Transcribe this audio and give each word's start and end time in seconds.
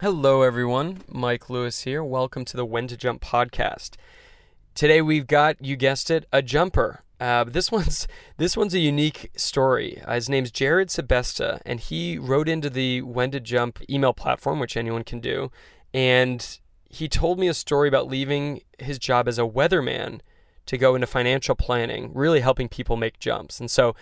Hello, 0.00 0.40
everyone. 0.40 1.02
Mike 1.08 1.50
Lewis 1.50 1.82
here. 1.82 2.02
Welcome 2.02 2.46
to 2.46 2.56
the 2.56 2.64
When 2.64 2.86
to 2.86 2.96
Jump 2.96 3.20
podcast. 3.20 3.96
Today 4.74 5.02
we've 5.02 5.26
got, 5.26 5.62
you 5.62 5.76
guessed 5.76 6.10
it, 6.10 6.24
a 6.32 6.40
jumper. 6.40 7.02
Uh, 7.20 7.44
this 7.44 7.70
one's 7.70 8.08
this 8.38 8.56
one's 8.56 8.72
a 8.72 8.78
unique 8.78 9.30
story. 9.36 10.00
Uh, 10.06 10.14
his 10.14 10.30
name's 10.30 10.50
Jared 10.50 10.88
Sebesta, 10.88 11.60
and 11.66 11.80
he 11.80 12.16
wrote 12.16 12.48
into 12.48 12.70
the 12.70 13.02
When 13.02 13.30
to 13.32 13.40
Jump 13.40 13.78
email 13.90 14.14
platform, 14.14 14.58
which 14.58 14.74
anyone 14.74 15.04
can 15.04 15.20
do, 15.20 15.52
and 15.92 16.58
he 16.88 17.06
told 17.06 17.38
me 17.38 17.46
a 17.46 17.52
story 17.52 17.86
about 17.86 18.08
leaving 18.08 18.62
his 18.78 18.98
job 18.98 19.28
as 19.28 19.38
a 19.38 19.42
weatherman 19.42 20.20
to 20.64 20.78
go 20.78 20.94
into 20.94 21.06
financial 21.06 21.54
planning, 21.54 22.10
really 22.14 22.40
helping 22.40 22.70
people 22.70 22.96
make 22.96 23.18
jumps. 23.18 23.60
And 23.60 23.70
so, 23.70 23.94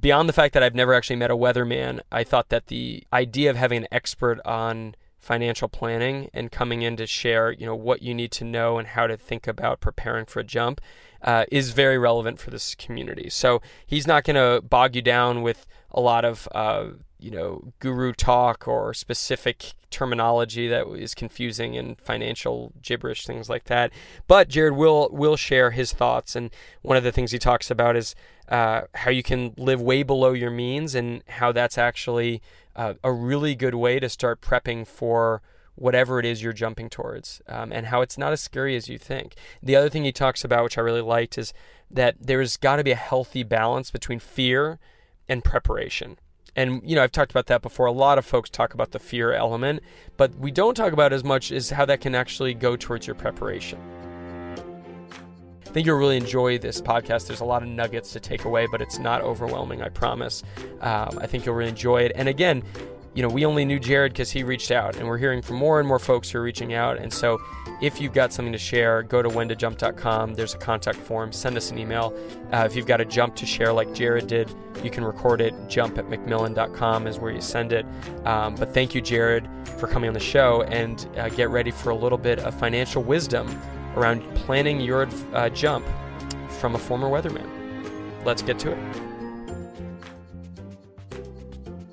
beyond 0.00 0.28
the 0.28 0.32
fact 0.32 0.54
that 0.54 0.62
I've 0.62 0.76
never 0.76 0.94
actually 0.94 1.16
met 1.16 1.32
a 1.32 1.36
weatherman, 1.36 2.02
I 2.12 2.22
thought 2.22 2.50
that 2.50 2.68
the 2.68 3.02
idea 3.12 3.50
of 3.50 3.56
having 3.56 3.78
an 3.78 3.88
expert 3.90 4.38
on 4.44 4.94
financial 5.24 5.68
planning 5.68 6.30
and 6.34 6.52
coming 6.52 6.82
in 6.82 6.96
to 6.96 7.06
share, 7.06 7.50
you 7.50 7.66
know, 7.66 7.74
what 7.74 8.02
you 8.02 8.14
need 8.14 8.30
to 8.32 8.44
know 8.44 8.78
and 8.78 8.88
how 8.88 9.06
to 9.06 9.16
think 9.16 9.46
about 9.46 9.80
preparing 9.80 10.26
for 10.26 10.40
a 10.40 10.44
jump 10.44 10.80
uh, 11.22 11.44
is 11.50 11.70
very 11.70 11.98
relevant 11.98 12.38
for 12.38 12.50
this 12.50 12.74
community. 12.74 13.30
So 13.30 13.62
he's 13.86 14.06
not 14.06 14.24
going 14.24 14.36
to 14.36 14.60
bog 14.60 14.94
you 14.94 15.02
down 15.02 15.42
with 15.42 15.66
a 15.90 16.00
lot 16.00 16.24
of, 16.24 16.48
uh, 16.54 16.88
you 17.18 17.30
know, 17.30 17.72
guru 17.78 18.12
talk 18.12 18.68
or 18.68 18.92
specific 18.92 19.72
terminology 19.90 20.68
that 20.68 20.86
is 20.88 21.14
confusing 21.14 21.76
and 21.76 21.98
financial 22.00 22.72
gibberish, 22.82 23.26
things 23.26 23.48
like 23.48 23.64
that. 23.64 23.92
But 24.26 24.48
Jared 24.48 24.74
will 24.74 25.08
will 25.12 25.36
share 25.36 25.70
his 25.70 25.92
thoughts, 25.92 26.36
and 26.36 26.50
one 26.82 26.98
of 26.98 27.04
the 27.04 27.12
things 27.12 27.30
he 27.30 27.38
talks 27.38 27.70
about 27.70 27.96
is 27.96 28.14
uh, 28.48 28.82
how 28.94 29.10
you 29.10 29.22
can 29.22 29.54
live 29.56 29.80
way 29.80 30.02
below 30.02 30.32
your 30.32 30.50
means 30.50 30.94
and 30.94 31.22
how 31.28 31.52
that's 31.52 31.78
actually 31.78 32.42
uh, 32.76 32.94
a 33.02 33.12
really 33.12 33.54
good 33.54 33.74
way 33.74 34.00
to 34.00 34.08
start 34.08 34.40
prepping 34.40 34.86
for 34.86 35.42
whatever 35.76 36.20
it 36.20 36.24
is 36.24 36.42
you're 36.42 36.52
jumping 36.52 36.88
towards 36.88 37.42
um, 37.48 37.72
and 37.72 37.86
how 37.86 38.00
it's 38.00 38.16
not 38.16 38.32
as 38.32 38.40
scary 38.40 38.76
as 38.76 38.88
you 38.88 38.98
think. 38.98 39.34
The 39.62 39.76
other 39.76 39.88
thing 39.88 40.04
he 40.04 40.12
talks 40.12 40.44
about, 40.44 40.64
which 40.64 40.78
I 40.78 40.82
really 40.82 41.00
liked, 41.00 41.36
is 41.36 41.52
that 41.90 42.16
there's 42.20 42.56
got 42.56 42.76
to 42.76 42.84
be 42.84 42.92
a 42.92 42.96
healthy 42.96 43.42
balance 43.42 43.90
between 43.90 44.18
fear 44.18 44.78
and 45.28 45.42
preparation. 45.42 46.18
And, 46.56 46.80
you 46.84 46.94
know, 46.94 47.02
I've 47.02 47.12
talked 47.12 47.32
about 47.32 47.46
that 47.46 47.62
before. 47.62 47.86
A 47.86 47.92
lot 47.92 48.18
of 48.18 48.24
folks 48.24 48.48
talk 48.48 48.74
about 48.74 48.92
the 48.92 49.00
fear 49.00 49.32
element, 49.32 49.82
but 50.16 50.36
we 50.36 50.52
don't 50.52 50.76
talk 50.76 50.92
about 50.92 51.12
as 51.12 51.24
much 51.24 51.50
as 51.50 51.70
how 51.70 51.84
that 51.86 52.00
can 52.00 52.14
actually 52.14 52.54
go 52.54 52.76
towards 52.76 53.06
your 53.06 53.16
preparation. 53.16 53.80
I 55.74 55.78
think 55.82 55.88
you'll 55.88 55.98
really 55.98 56.16
enjoy 56.16 56.56
this 56.56 56.80
podcast. 56.80 57.26
There's 57.26 57.40
a 57.40 57.44
lot 57.44 57.64
of 57.64 57.68
nuggets 57.68 58.12
to 58.12 58.20
take 58.20 58.44
away, 58.44 58.68
but 58.70 58.80
it's 58.80 59.00
not 59.00 59.22
overwhelming, 59.22 59.82
I 59.82 59.88
promise. 59.88 60.44
Um, 60.80 61.18
I 61.20 61.26
think 61.26 61.44
you'll 61.44 61.56
really 61.56 61.70
enjoy 61.70 62.02
it. 62.02 62.12
And 62.14 62.28
again, 62.28 62.62
you 63.14 63.24
know, 63.24 63.28
we 63.28 63.44
only 63.44 63.64
knew 63.64 63.80
Jared 63.80 64.12
because 64.12 64.30
he 64.30 64.44
reached 64.44 64.70
out, 64.70 64.94
and 64.94 65.08
we're 65.08 65.18
hearing 65.18 65.42
from 65.42 65.56
more 65.56 65.80
and 65.80 65.88
more 65.88 65.98
folks 65.98 66.30
who 66.30 66.38
are 66.38 66.42
reaching 66.42 66.74
out. 66.74 66.98
And 66.98 67.12
so, 67.12 67.40
if 67.82 68.00
you've 68.00 68.12
got 68.12 68.32
something 68.32 68.52
to 68.52 68.58
share, 68.58 69.02
go 69.02 69.20
to 69.20 69.28
whentojump.com. 69.28 70.34
There's 70.34 70.54
a 70.54 70.58
contact 70.58 70.98
form. 70.98 71.32
Send 71.32 71.56
us 71.56 71.72
an 71.72 71.78
email. 71.78 72.16
Uh, 72.52 72.58
if 72.58 72.76
you've 72.76 72.86
got 72.86 73.00
a 73.00 73.04
jump 73.04 73.34
to 73.34 73.44
share, 73.44 73.72
like 73.72 73.92
Jared 73.92 74.28
did, 74.28 74.54
you 74.84 74.90
can 74.90 75.02
record 75.02 75.40
it. 75.40 75.54
Jump 75.68 75.98
at 75.98 76.08
macmillan.com 76.08 77.08
is 77.08 77.18
where 77.18 77.32
you 77.32 77.40
send 77.40 77.72
it. 77.72 77.84
Um, 78.24 78.54
but 78.54 78.72
thank 78.72 78.94
you, 78.94 79.00
Jared, 79.00 79.48
for 79.80 79.88
coming 79.88 80.06
on 80.06 80.14
the 80.14 80.20
show, 80.20 80.62
and 80.62 81.08
uh, 81.16 81.30
get 81.30 81.50
ready 81.50 81.72
for 81.72 81.90
a 81.90 81.96
little 81.96 82.18
bit 82.18 82.38
of 82.38 82.56
financial 82.60 83.02
wisdom 83.02 83.48
around 83.96 84.22
planning 84.34 84.80
your 84.80 85.08
uh, 85.32 85.48
jump 85.50 85.86
from 86.48 86.74
a 86.74 86.78
former 86.78 87.08
weatherman. 87.08 87.48
Let's 88.24 88.42
get 88.42 88.58
to 88.60 88.72
it. 88.72 88.78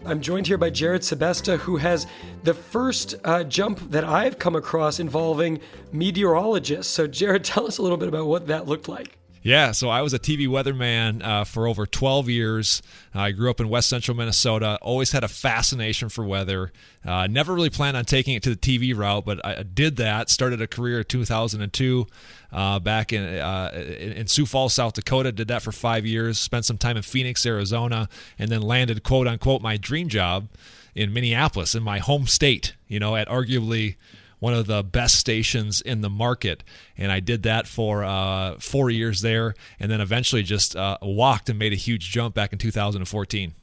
I'm 0.05 0.19
joined 0.19 0.47
here 0.47 0.57
by 0.57 0.71
Jared 0.71 1.03
Sebesta, 1.03 1.57
who 1.59 1.77
has 1.77 2.07
the 2.43 2.53
first 2.53 3.15
uh, 3.23 3.43
jump 3.43 3.91
that 3.91 4.03
I've 4.03 4.39
come 4.39 4.55
across 4.55 4.99
involving 4.99 5.59
meteorologists. 5.91 6.91
So, 6.91 7.07
Jared, 7.07 7.43
tell 7.45 7.67
us 7.67 7.77
a 7.77 7.81
little 7.81 7.97
bit 7.97 8.07
about 8.07 8.25
what 8.25 8.47
that 8.47 8.67
looked 8.67 8.87
like. 8.87 9.17
Yeah, 9.43 9.71
so 9.71 9.89
I 9.89 10.03
was 10.03 10.13
a 10.13 10.19
TV 10.19 10.47
weatherman 10.47 11.23
uh, 11.23 11.45
for 11.45 11.67
over 11.67 11.87
12 11.87 12.29
years. 12.29 12.83
I 13.13 13.31
grew 13.31 13.49
up 13.49 13.59
in 13.59 13.69
west 13.69 13.89
central 13.89 14.15
Minnesota, 14.15 14.77
always 14.83 15.13
had 15.13 15.23
a 15.23 15.27
fascination 15.27 16.09
for 16.09 16.23
weather. 16.23 16.71
Uh, 17.03 17.25
never 17.25 17.55
really 17.55 17.71
planned 17.71 17.97
on 17.97 18.05
taking 18.05 18.35
it 18.35 18.43
to 18.43 18.51
the 18.51 18.55
TV 18.55 18.95
route, 18.95 19.25
but 19.25 19.43
I 19.43 19.63
did 19.63 19.95
that. 19.95 20.29
Started 20.29 20.61
a 20.61 20.67
career 20.67 20.99
in 20.99 21.05
2002 21.05 22.05
uh, 22.51 22.79
back 22.79 23.11
uh, 23.11 23.71
in, 23.73 24.11
in 24.13 24.27
Sioux 24.27 24.45
Falls, 24.45 24.75
South 24.75 24.93
Dakota. 24.93 25.31
Did 25.31 25.47
that 25.47 25.63
for 25.63 25.71
five 25.71 26.05
years. 26.05 26.37
Spent 26.37 26.65
some 26.65 26.77
time 26.77 26.95
in 26.95 27.03
Phoenix, 27.03 27.43
Arizona, 27.43 28.09
and 28.37 28.51
then 28.51 28.61
landed, 28.61 29.01
quote 29.01 29.27
unquote, 29.27 29.63
my 29.63 29.75
dream 29.75 30.07
job 30.07 30.49
in 30.93 31.13
Minneapolis, 31.13 31.73
in 31.73 31.81
my 31.81 31.97
home 31.97 32.27
state, 32.27 32.75
you 32.87 32.99
know, 32.99 33.15
at 33.15 33.27
arguably 33.27 33.95
one 34.41 34.55
of 34.55 34.65
the 34.65 34.83
best 34.83 35.15
stations 35.15 35.81
in 35.81 36.01
the 36.01 36.09
market. 36.09 36.63
And 36.97 37.11
I 37.11 37.19
did 37.19 37.43
that 37.43 37.67
for 37.67 38.03
uh, 38.03 38.55
four 38.59 38.89
years 38.89 39.21
there, 39.21 39.53
and 39.79 39.89
then 39.89 40.01
eventually 40.01 40.41
just 40.41 40.75
uh, 40.75 40.97
walked 41.01 41.47
and 41.47 41.59
made 41.59 41.73
a 41.73 41.77
huge 41.77 42.09
jump 42.09 42.33
back 42.33 42.51
in 42.51 42.57
2014. 42.57 43.53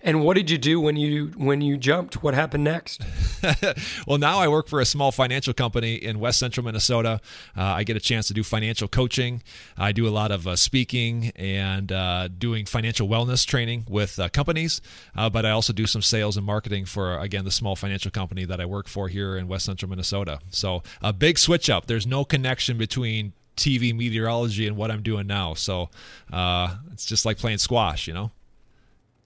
And 0.00 0.22
what 0.22 0.36
did 0.36 0.48
you 0.48 0.58
do 0.58 0.80
when 0.80 0.96
you 0.96 1.32
when 1.36 1.60
you 1.60 1.76
jumped? 1.76 2.22
What 2.22 2.34
happened 2.34 2.62
next? 2.62 3.02
well, 4.06 4.18
now 4.18 4.38
I 4.38 4.46
work 4.46 4.68
for 4.68 4.80
a 4.80 4.84
small 4.84 5.10
financial 5.10 5.52
company 5.52 5.94
in 5.94 6.20
West 6.20 6.38
Central 6.38 6.64
Minnesota. 6.64 7.20
Uh, 7.56 7.62
I 7.62 7.82
get 7.82 7.96
a 7.96 8.00
chance 8.00 8.28
to 8.28 8.34
do 8.34 8.44
financial 8.44 8.86
coaching. 8.86 9.42
I 9.76 9.90
do 9.90 10.06
a 10.06 10.10
lot 10.10 10.30
of 10.30 10.46
uh, 10.46 10.54
speaking 10.54 11.32
and 11.34 11.90
uh, 11.90 12.28
doing 12.28 12.64
financial 12.64 13.08
wellness 13.08 13.44
training 13.44 13.86
with 13.88 14.20
uh, 14.20 14.28
companies. 14.28 14.80
Uh, 15.16 15.28
but 15.30 15.44
I 15.44 15.50
also 15.50 15.72
do 15.72 15.86
some 15.86 16.02
sales 16.02 16.36
and 16.36 16.46
marketing 16.46 16.84
for 16.84 17.18
again 17.18 17.44
the 17.44 17.50
small 17.50 17.74
financial 17.74 18.12
company 18.12 18.44
that 18.44 18.60
I 18.60 18.66
work 18.66 18.86
for 18.86 19.08
here 19.08 19.36
in 19.36 19.48
West 19.48 19.64
Central 19.64 19.90
Minnesota. 19.90 20.38
So 20.50 20.84
a 21.02 21.12
big 21.12 21.40
switch 21.40 21.68
up. 21.68 21.86
There's 21.86 22.06
no 22.06 22.24
connection 22.24 22.78
between 22.78 23.32
TV 23.56 23.94
meteorology 23.94 24.66
and 24.68 24.76
what 24.76 24.92
I'm 24.92 25.02
doing 25.02 25.26
now. 25.26 25.54
So 25.54 25.90
uh, 26.32 26.76
it's 26.92 27.04
just 27.04 27.26
like 27.26 27.36
playing 27.36 27.58
squash, 27.58 28.06
you 28.06 28.14
know. 28.14 28.30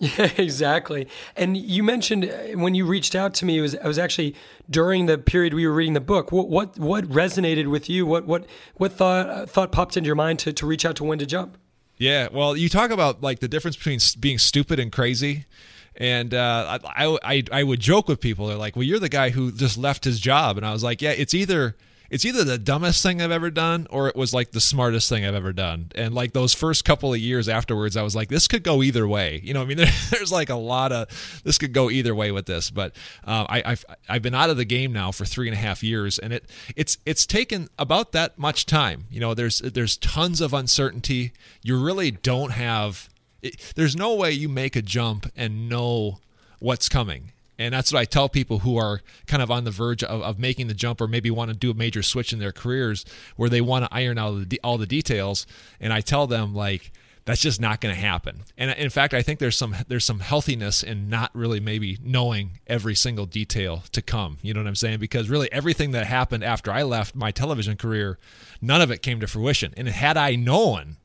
Yeah, 0.02 0.32
exactly. 0.36 1.06
And 1.36 1.56
you 1.56 1.84
mentioned 1.84 2.24
uh, 2.24 2.58
when 2.58 2.74
you 2.74 2.84
reached 2.84 3.14
out 3.14 3.34
to 3.34 3.44
me, 3.44 3.58
it 3.58 3.60
was 3.60 3.76
I 3.76 3.86
was 3.86 4.00
actually 4.00 4.34
during 4.68 5.06
the 5.06 5.16
period 5.16 5.54
we 5.54 5.64
were 5.64 5.72
reading 5.72 5.92
the 5.92 6.00
book. 6.00 6.32
What 6.32 6.48
what 6.48 6.76
what 6.76 7.04
resonated 7.04 7.68
with 7.68 7.88
you? 7.88 8.04
What 8.04 8.26
what 8.26 8.44
what 8.74 8.92
thought 8.92 9.30
uh, 9.30 9.46
thought 9.46 9.70
popped 9.70 9.96
into 9.96 10.08
your 10.08 10.16
mind 10.16 10.40
to 10.40 10.52
to 10.52 10.66
reach 10.66 10.84
out 10.84 10.96
to 10.96 11.04
When 11.04 11.20
to 11.20 11.26
Jump? 11.26 11.56
Yeah, 11.98 12.28
well, 12.32 12.56
you 12.56 12.68
talk 12.68 12.90
about 12.90 13.22
like 13.22 13.38
the 13.38 13.46
difference 13.46 13.76
between 13.76 14.00
being 14.18 14.38
stupid 14.38 14.80
and 14.80 14.90
crazy. 14.90 15.46
And 15.94 16.34
uh, 16.34 16.78
I, 16.84 17.18
I 17.22 17.44
I 17.52 17.62
would 17.62 17.78
joke 17.78 18.08
with 18.08 18.20
people. 18.20 18.48
They're 18.48 18.56
like, 18.56 18.74
"Well, 18.74 18.82
you're 18.82 18.98
the 18.98 19.08
guy 19.08 19.30
who 19.30 19.52
just 19.52 19.78
left 19.78 20.02
his 20.04 20.18
job," 20.18 20.56
and 20.56 20.66
I 20.66 20.72
was 20.72 20.82
like, 20.82 21.00
"Yeah, 21.00 21.10
it's 21.10 21.34
either." 21.34 21.76
It's 22.12 22.26
either 22.26 22.44
the 22.44 22.58
dumbest 22.58 23.02
thing 23.02 23.22
I've 23.22 23.30
ever 23.30 23.50
done 23.50 23.86
or 23.88 24.06
it 24.06 24.14
was 24.14 24.34
like 24.34 24.50
the 24.50 24.60
smartest 24.60 25.08
thing 25.08 25.24
I've 25.24 25.34
ever 25.34 25.54
done. 25.54 25.90
And 25.94 26.14
like 26.14 26.34
those 26.34 26.52
first 26.52 26.84
couple 26.84 27.14
of 27.14 27.18
years 27.18 27.48
afterwards, 27.48 27.96
I 27.96 28.02
was 28.02 28.14
like, 28.14 28.28
this 28.28 28.46
could 28.46 28.62
go 28.62 28.82
either 28.82 29.08
way. 29.08 29.40
You 29.42 29.54
know, 29.54 29.62
I 29.62 29.64
mean, 29.64 29.76
there, 29.78 29.90
there's 30.10 30.30
like 30.30 30.50
a 30.50 30.54
lot 30.54 30.92
of 30.92 31.40
this 31.42 31.56
could 31.56 31.72
go 31.72 31.88
either 31.88 32.14
way 32.14 32.30
with 32.30 32.44
this. 32.44 32.68
But 32.68 32.94
uh, 33.24 33.46
I, 33.48 33.62
have 33.64 33.84
I've 34.10 34.20
been 34.20 34.34
out 34.34 34.50
of 34.50 34.58
the 34.58 34.66
game 34.66 34.92
now 34.92 35.10
for 35.10 35.24
three 35.24 35.48
and 35.48 35.56
a 35.56 35.58
half 35.58 35.82
years, 35.82 36.18
and 36.18 36.34
it 36.34 36.44
it's 36.76 36.98
it's 37.06 37.24
taken 37.24 37.70
about 37.78 38.12
that 38.12 38.38
much 38.38 38.66
time. 38.66 39.06
You 39.10 39.20
know, 39.20 39.32
there's 39.32 39.60
there's 39.60 39.96
tons 39.96 40.42
of 40.42 40.52
uncertainty. 40.52 41.32
You 41.62 41.82
really 41.82 42.10
don't 42.10 42.52
have. 42.52 43.08
It, 43.40 43.72
there's 43.74 43.96
no 43.96 44.14
way 44.14 44.32
you 44.32 44.50
make 44.50 44.76
a 44.76 44.82
jump 44.82 45.32
and 45.34 45.66
know 45.66 46.18
what's 46.58 46.90
coming 46.90 47.32
and 47.58 47.72
that's 47.72 47.92
what 47.92 48.00
I 48.00 48.04
tell 48.04 48.28
people 48.28 48.60
who 48.60 48.76
are 48.76 49.02
kind 49.26 49.42
of 49.42 49.50
on 49.50 49.64
the 49.64 49.70
verge 49.70 50.02
of, 50.02 50.22
of 50.22 50.38
making 50.38 50.68
the 50.68 50.74
jump 50.74 51.00
or 51.00 51.08
maybe 51.08 51.30
want 51.30 51.50
to 51.50 51.56
do 51.56 51.70
a 51.70 51.74
major 51.74 52.02
switch 52.02 52.32
in 52.32 52.38
their 52.38 52.52
careers 52.52 53.04
where 53.36 53.48
they 53.48 53.60
want 53.60 53.84
to 53.84 53.94
iron 53.94 54.18
out 54.18 54.52
all 54.64 54.78
the 54.78 54.86
details. 54.86 55.46
And 55.80 55.92
I 55.92 56.00
tell 56.00 56.26
them, 56.26 56.54
like, 56.54 56.92
that's 57.24 57.40
just 57.40 57.60
not 57.60 57.80
going 57.80 57.94
to 57.94 58.00
happen. 58.00 58.40
And 58.58 58.70
in 58.72 58.90
fact, 58.90 59.14
I 59.14 59.22
think 59.22 59.38
there's 59.38 59.56
some 59.56 59.76
there's 59.86 60.04
some 60.04 60.20
healthiness 60.20 60.82
in 60.82 61.08
not 61.08 61.30
really 61.34 61.60
maybe 61.60 61.98
knowing 62.02 62.58
every 62.66 62.94
single 62.94 63.26
detail 63.26 63.84
to 63.92 64.02
come. 64.02 64.38
You 64.42 64.54
know 64.54 64.60
what 64.60 64.66
I'm 64.66 64.74
saying? 64.74 64.98
Because 64.98 65.28
really 65.28 65.50
everything 65.52 65.92
that 65.92 66.06
happened 66.06 66.42
after 66.42 66.72
I 66.72 66.82
left 66.82 67.14
my 67.14 67.30
television 67.30 67.76
career, 67.76 68.18
none 68.60 68.80
of 68.80 68.90
it 68.90 69.02
came 69.02 69.20
to 69.20 69.28
fruition. 69.28 69.72
And 69.76 69.88
had 69.88 70.16
I 70.16 70.34
known 70.34 70.96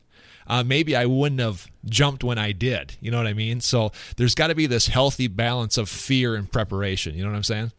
uh, 0.48 0.64
maybe 0.64 0.96
I 0.96 1.06
wouldn't 1.06 1.42
have 1.42 1.68
jumped 1.86 2.24
when 2.24 2.38
I 2.38 2.52
did. 2.52 2.96
You 3.02 3.12
know 3.12 3.18
what 3.18 3.28
I 3.28 3.34
mean? 3.34 3.62
So 3.62 3.92
there's 4.16 4.36
got 4.36 4.48
to 4.48 4.56
be 4.56 4.66
this 4.66 4.88
healthy 4.88 5.28
balance 5.28 5.78
of 5.78 5.90
fear 5.90 6.36
and 6.36 6.52
preparation. 6.52 7.16
You 7.16 7.24
know 7.24 7.30
what 7.30 7.38
I'm 7.38 7.44
saying? 7.44 7.72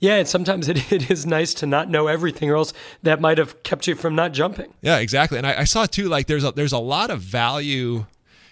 Yeah, 0.00 0.16
and 0.16 0.28
sometimes 0.28 0.68
it, 0.68 0.92
it 0.92 1.10
is 1.10 1.26
nice 1.26 1.54
to 1.54 1.66
not 1.66 1.90
know 1.90 2.06
everything, 2.06 2.50
or 2.50 2.56
else 2.56 2.72
that 3.02 3.20
might 3.20 3.38
have 3.38 3.62
kept 3.62 3.86
you 3.86 3.94
from 3.94 4.14
not 4.14 4.32
jumping. 4.32 4.72
Yeah, 4.80 4.98
exactly. 4.98 5.38
And 5.38 5.46
I, 5.46 5.60
I 5.60 5.64
saw 5.64 5.86
too, 5.86 6.08
like 6.08 6.26
there's 6.26 6.44
a, 6.44 6.52
there's 6.52 6.72
a 6.72 6.78
lot 6.78 7.10
of 7.10 7.20
value 7.20 8.06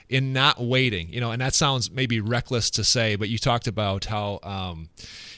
in 0.08 0.32
not 0.32 0.60
waiting. 0.60 1.12
You 1.12 1.20
know, 1.20 1.32
and 1.32 1.40
that 1.40 1.54
sounds 1.54 1.90
maybe 1.90 2.20
reckless 2.20 2.70
to 2.70 2.84
say, 2.84 3.16
but 3.16 3.28
you 3.28 3.38
talked 3.38 3.66
about 3.66 4.06
how, 4.06 4.40
um, 4.42 4.88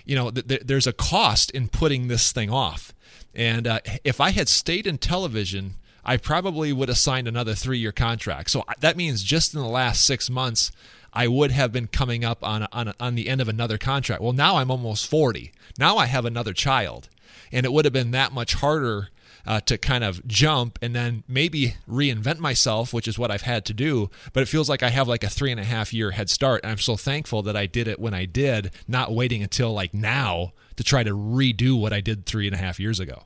you 0.04 0.14
know, 0.14 0.30
th- 0.30 0.46
th- 0.46 0.62
there's 0.64 0.86
a 0.86 0.92
cost 0.92 1.50
in 1.50 1.68
putting 1.68 2.08
this 2.08 2.32
thing 2.32 2.50
off. 2.50 2.92
And 3.34 3.66
uh, 3.66 3.80
if 4.04 4.20
I 4.20 4.30
had 4.30 4.48
stayed 4.48 4.86
in 4.86 4.98
television, 4.98 5.74
I 6.08 6.16
probably 6.16 6.72
would 6.72 6.88
have 6.88 6.96
signed 6.96 7.28
another 7.28 7.54
three 7.54 7.78
year 7.78 7.92
contract. 7.92 8.48
So 8.50 8.64
that 8.80 8.96
means 8.96 9.22
just 9.22 9.52
in 9.52 9.60
the 9.60 9.66
last 9.66 10.06
six 10.06 10.30
months, 10.30 10.72
I 11.12 11.28
would 11.28 11.50
have 11.50 11.70
been 11.70 11.86
coming 11.86 12.24
up 12.24 12.42
on 12.42 12.66
on 12.72 12.94
on 12.98 13.14
the 13.14 13.28
end 13.28 13.42
of 13.42 13.48
another 13.48 13.76
contract. 13.76 14.22
Well, 14.22 14.32
now 14.32 14.56
I'm 14.56 14.70
almost 14.70 15.06
40. 15.06 15.52
Now 15.78 15.98
I 15.98 16.06
have 16.06 16.24
another 16.24 16.54
child, 16.54 17.10
and 17.52 17.66
it 17.66 17.74
would 17.74 17.84
have 17.84 17.92
been 17.92 18.12
that 18.12 18.32
much 18.32 18.54
harder 18.54 19.08
uh, 19.46 19.60
to 19.60 19.76
kind 19.76 20.02
of 20.02 20.26
jump 20.26 20.78
and 20.80 20.96
then 20.96 21.24
maybe 21.28 21.74
reinvent 21.86 22.38
myself, 22.38 22.94
which 22.94 23.06
is 23.06 23.18
what 23.18 23.30
I've 23.30 23.42
had 23.42 23.66
to 23.66 23.74
do. 23.74 24.08
But 24.32 24.42
it 24.42 24.48
feels 24.48 24.70
like 24.70 24.82
I 24.82 24.88
have 24.88 25.08
like 25.08 25.24
a 25.24 25.28
three 25.28 25.50
and 25.50 25.60
a 25.60 25.64
half 25.64 25.92
year 25.92 26.12
head 26.12 26.30
start. 26.30 26.62
And 26.62 26.72
I'm 26.72 26.78
so 26.78 26.96
thankful 26.96 27.42
that 27.42 27.56
I 27.56 27.66
did 27.66 27.86
it 27.86 28.00
when 28.00 28.14
I 28.14 28.24
did, 28.24 28.70
not 28.86 29.12
waiting 29.12 29.42
until 29.42 29.74
like 29.74 29.92
now 29.92 30.54
to 30.76 30.82
try 30.82 31.02
to 31.02 31.10
redo 31.10 31.78
what 31.78 31.92
I 31.92 32.00
did 32.00 32.24
three 32.24 32.46
and 32.46 32.54
a 32.54 32.58
half 32.58 32.80
years 32.80 32.98
ago. 32.98 33.24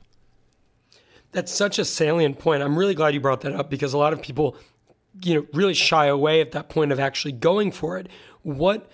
That's 1.33 1.51
such 1.51 1.79
a 1.79 1.85
salient 1.85 2.39
point. 2.39 2.63
I'm 2.63 2.77
really 2.77 2.95
glad 2.95 3.13
you 3.13 3.19
brought 3.19 3.41
that 3.41 3.53
up 3.53 3.69
because 3.69 3.93
a 3.93 3.97
lot 3.97 4.13
of 4.13 4.21
people 4.21 4.55
you 5.21 5.35
know, 5.35 5.45
really 5.53 5.73
shy 5.73 6.07
away 6.07 6.41
at 6.41 6.51
that 6.51 6.69
point 6.69 6.91
of 6.91 6.99
actually 6.99 7.33
going 7.33 7.71
for 7.71 7.97
it. 7.97 8.07
What 8.41 8.89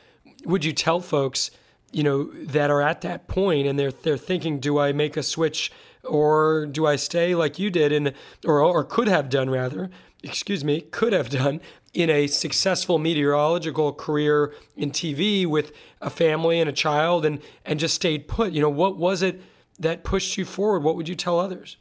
would 0.46 0.66
you 0.66 0.74
tell 0.74 1.00
folks, 1.00 1.52
you 1.92 2.04
know, 2.04 2.26
that 2.46 2.70
are 2.70 2.82
at 2.82 3.02
that 3.02 3.28
point 3.28 3.68
and 3.68 3.80
they're 3.80 3.92
they're 3.92 4.18
thinking, 4.18 4.60
do 4.60 4.80
I 4.80 4.92
make 4.92 5.16
a 5.18 5.24
switch 5.24 5.72
or 6.04 6.66
do 6.66 6.86
I 6.86 6.96
stay 6.96 7.36
like 7.36 7.60
you 7.60 7.70
did 7.70 7.92
and 7.92 8.14
or 8.46 8.62
or 8.62 8.84
could 8.84 9.08
have 9.08 9.30
done 9.30 9.50
rather, 9.50 9.90
excuse 10.24 10.64
me, 10.64 10.82
could 10.82 11.14
have 11.14 11.30
done 11.30 11.62
in 11.94 12.10
a 12.10 12.28
successful 12.28 13.00
meteorological 13.00 13.94
career 13.94 14.54
in 14.76 14.92
TV 14.92 15.46
with 15.46 15.72
a 16.02 16.10
family 16.10 16.60
and 16.60 16.70
a 16.70 16.74
child 16.74 17.26
and 17.26 17.42
and 17.66 17.80
just 17.80 17.96
stayed 17.96 18.28
put. 18.28 18.52
You 18.52 18.62
know, 18.62 18.70
what 18.70 18.98
was 18.98 19.22
it 19.22 19.42
that 19.80 20.04
pushed 20.04 20.38
you 20.38 20.46
forward? 20.46 20.84
What 20.84 20.96
would 20.96 21.08
you 21.08 21.16
tell 21.16 21.40
others? 21.40 21.78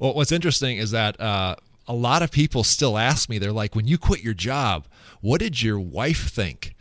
Well, 0.00 0.14
what's 0.14 0.32
interesting 0.32 0.78
is 0.78 0.90
that 0.90 1.20
uh, 1.20 1.56
a 1.86 1.94
lot 1.94 2.22
of 2.22 2.30
people 2.30 2.64
still 2.64 2.98
ask 2.98 3.28
me, 3.28 3.38
they're 3.38 3.52
like, 3.52 3.74
when 3.74 3.86
you 3.86 3.98
quit 3.98 4.22
your 4.22 4.34
job, 4.34 4.86
what 5.20 5.40
did 5.40 5.62
your 5.62 5.78
wife 5.78 6.30
think? 6.30 6.74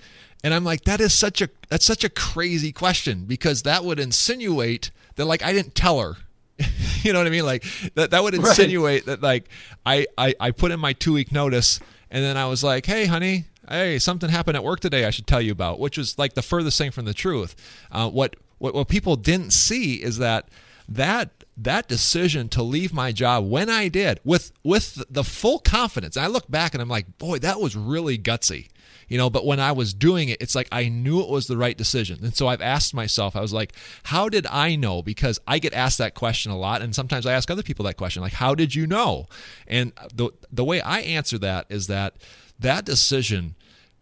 And 0.43 0.53
I'm 0.53 0.63
like, 0.63 0.85
that 0.85 0.99
is 0.99 1.13
such 1.13 1.41
a 1.41 1.49
that's 1.69 1.85
such 1.85 2.03
a 2.03 2.09
crazy 2.09 2.71
question 2.71 3.25
because 3.25 3.63
that 3.63 3.85
would 3.85 3.99
insinuate 3.99 4.91
that 5.15 5.25
like 5.25 5.43
I 5.43 5.53
didn't 5.53 5.75
tell 5.75 5.99
her. 5.99 6.15
you 7.03 7.13
know 7.13 7.19
what 7.19 7.27
I 7.27 7.29
mean? 7.29 7.45
Like 7.45 7.63
that 7.93 8.11
that 8.11 8.23
would 8.23 8.33
insinuate 8.33 9.05
right. 9.05 9.19
that 9.19 9.21
like 9.21 9.49
I, 9.85 10.07
I 10.17 10.33
I 10.39 10.51
put 10.51 10.71
in 10.71 10.79
my 10.79 10.93
two 10.93 11.13
week 11.13 11.31
notice 11.31 11.79
and 12.09 12.23
then 12.23 12.37
I 12.37 12.47
was 12.47 12.63
like, 12.63 12.87
hey 12.87 13.05
honey, 13.05 13.45
hey 13.69 13.99
something 13.99 14.29
happened 14.29 14.57
at 14.57 14.63
work 14.63 14.79
today 14.79 15.05
I 15.05 15.11
should 15.11 15.27
tell 15.27 15.41
you 15.41 15.51
about, 15.51 15.79
which 15.79 15.97
was 15.97 16.17
like 16.17 16.33
the 16.33 16.41
furthest 16.41 16.77
thing 16.77 16.89
from 16.89 17.05
the 17.05 17.13
truth. 17.13 17.55
Uh, 17.91 18.09
what 18.09 18.35
what 18.61 18.75
what 18.75 18.87
people 18.87 19.15
didn't 19.15 19.51
see 19.51 19.95
is 19.95 20.19
that 20.19 20.47
that 20.87 21.43
that 21.57 21.87
decision 21.87 22.47
to 22.49 22.61
leave 22.61 22.93
my 22.93 23.11
job 23.11 23.49
when 23.49 23.69
I 23.69 23.87
did 23.87 24.19
with 24.23 24.51
with 24.63 25.03
the 25.09 25.23
full 25.23 25.59
confidence. 25.59 26.15
I 26.15 26.27
look 26.27 26.49
back 26.49 26.73
and 26.73 26.81
I'm 26.81 26.89
like, 26.89 27.17
boy, 27.17 27.39
that 27.39 27.59
was 27.59 27.75
really 27.75 28.17
gutsy. 28.17 28.69
You 29.07 29.17
know, 29.17 29.29
but 29.29 29.45
when 29.45 29.59
I 29.59 29.73
was 29.73 29.93
doing 29.93 30.29
it, 30.29 30.41
it's 30.41 30.55
like 30.55 30.69
I 30.71 30.87
knew 30.87 31.21
it 31.21 31.29
was 31.29 31.47
the 31.47 31.57
right 31.57 31.77
decision. 31.77 32.19
And 32.23 32.35
so 32.35 32.47
I've 32.47 32.61
asked 32.61 32.93
myself, 32.93 33.35
I 33.35 33.41
was 33.41 33.51
like, 33.51 33.73
how 34.03 34.29
did 34.29 34.47
I 34.47 34.77
know? 34.77 35.01
Because 35.01 35.37
I 35.45 35.59
get 35.59 35.73
asked 35.73 35.97
that 35.97 36.13
question 36.13 36.51
a 36.51 36.57
lot 36.57 36.81
and 36.81 36.95
sometimes 36.95 37.25
I 37.25 37.33
ask 37.33 37.49
other 37.49 37.63
people 37.63 37.83
that 37.85 37.97
question 37.97 38.21
like, 38.21 38.33
how 38.33 38.53
did 38.55 38.75
you 38.75 38.85
know? 38.85 39.25
And 39.67 39.91
the 40.13 40.29
the 40.51 40.63
way 40.63 40.81
I 40.81 40.99
answer 40.99 41.39
that 41.39 41.65
is 41.69 41.87
that 41.87 42.15
that 42.59 42.85
decision 42.85 43.55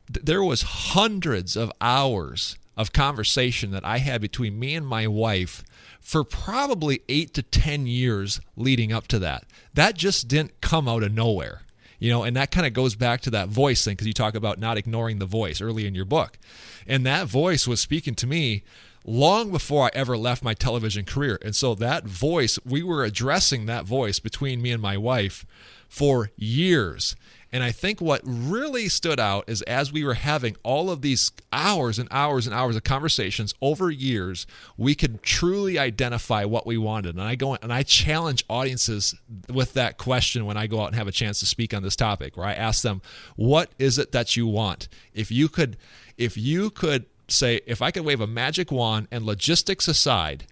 there 0.09 0.43
was 0.43 0.63
hundreds 0.63 1.55
of 1.55 1.71
hours 1.79 2.57
of 2.79 2.93
conversation 2.93 3.71
that 3.71 3.83
I 3.83 3.97
had 3.97 4.21
between 4.21 4.57
me 4.57 4.73
and 4.73 4.87
my 4.87 5.05
wife 5.05 5.65
for 5.99 6.23
probably 6.23 7.01
eight 7.09 7.33
to 7.33 7.43
10 7.43 7.85
years 7.87 8.39
leading 8.55 8.93
up 8.93 9.05
to 9.09 9.19
that. 9.19 9.43
That 9.73 9.97
just 9.97 10.29
didn't 10.29 10.61
come 10.61 10.87
out 10.87 11.03
of 11.03 11.13
nowhere. 11.13 11.63
You 11.99 12.09
know, 12.09 12.23
and 12.23 12.37
that 12.37 12.51
kind 12.51 12.65
of 12.65 12.71
goes 12.71 12.95
back 12.95 13.19
to 13.21 13.29
that 13.31 13.49
voice 13.49 13.83
thing 13.83 13.95
because 13.95 14.07
you 14.07 14.13
talk 14.13 14.33
about 14.33 14.59
not 14.59 14.77
ignoring 14.77 15.19
the 15.19 15.25
voice 15.25 15.59
early 15.59 15.85
in 15.85 15.93
your 15.93 16.05
book. 16.05 16.39
And 16.87 17.05
that 17.05 17.27
voice 17.27 17.67
was 17.67 17.81
speaking 17.81 18.15
to 18.15 18.25
me 18.25 18.63
long 19.03 19.51
before 19.51 19.87
I 19.87 19.91
ever 19.91 20.17
left 20.17 20.41
my 20.41 20.53
television 20.53 21.03
career. 21.03 21.37
And 21.43 21.53
so 21.53 21.75
that 21.75 22.05
voice, 22.05 22.57
we 22.65 22.81
were 22.81 23.03
addressing 23.03 23.65
that 23.65 23.83
voice 23.83 24.19
between 24.19 24.61
me 24.61 24.71
and 24.71 24.81
my 24.81 24.95
wife 24.95 25.45
for 25.89 26.31
years. 26.37 27.17
And 27.51 27.63
I 27.63 27.71
think 27.71 27.99
what 27.99 28.21
really 28.23 28.89
stood 28.89 29.19
out 29.19 29.45
is 29.47 29.63
as 29.63 29.91
we 29.91 30.03
were 30.03 30.13
having 30.13 30.55
all 30.63 30.91
of 30.91 31.01
these 31.01 31.31
hours 31.51 31.97
and 31.97 32.07
hours 32.11 32.45
and 32.45 32.55
hours 32.55 32.75
of 32.75 32.83
conversations 32.83 33.55
over 33.59 33.89
years, 33.89 34.45
we 34.77 34.93
could 34.93 35.23
truly 35.23 35.79
identify 35.79 36.45
what 36.45 36.67
we 36.67 36.77
wanted. 36.77 37.15
And 37.15 37.23
I 37.23 37.35
go 37.35 37.55
and 37.55 37.73
I 37.73 37.81
challenge 37.83 38.45
audiences 38.49 39.15
with 39.51 39.73
that 39.73 39.97
question 39.97 40.45
when 40.45 40.57
I 40.57 40.67
go 40.67 40.81
out 40.81 40.87
and 40.87 40.95
have 40.95 41.07
a 41.07 41.11
chance 41.11 41.39
to 41.39 41.47
speak 41.47 41.73
on 41.73 41.81
this 41.81 41.95
topic, 41.95 42.37
where 42.37 42.45
I 42.45 42.53
ask 42.53 42.83
them, 42.83 43.01
"What 43.35 43.71
is 43.79 43.97
it 43.97 44.11
that 44.11 44.35
you 44.35 44.45
want? 44.45 44.87
If 45.13 45.31
you 45.31 45.49
could 45.49 45.77
if 46.17 46.37
you 46.37 46.69
could 46.69 47.05
say 47.27 47.61
if 47.65 47.81
I 47.81 47.89
could 47.89 48.05
wave 48.05 48.21
a 48.21 48.27
magic 48.27 48.71
wand 48.71 49.07
and 49.09 49.25
logistics 49.25 49.87
aside, 49.87 50.45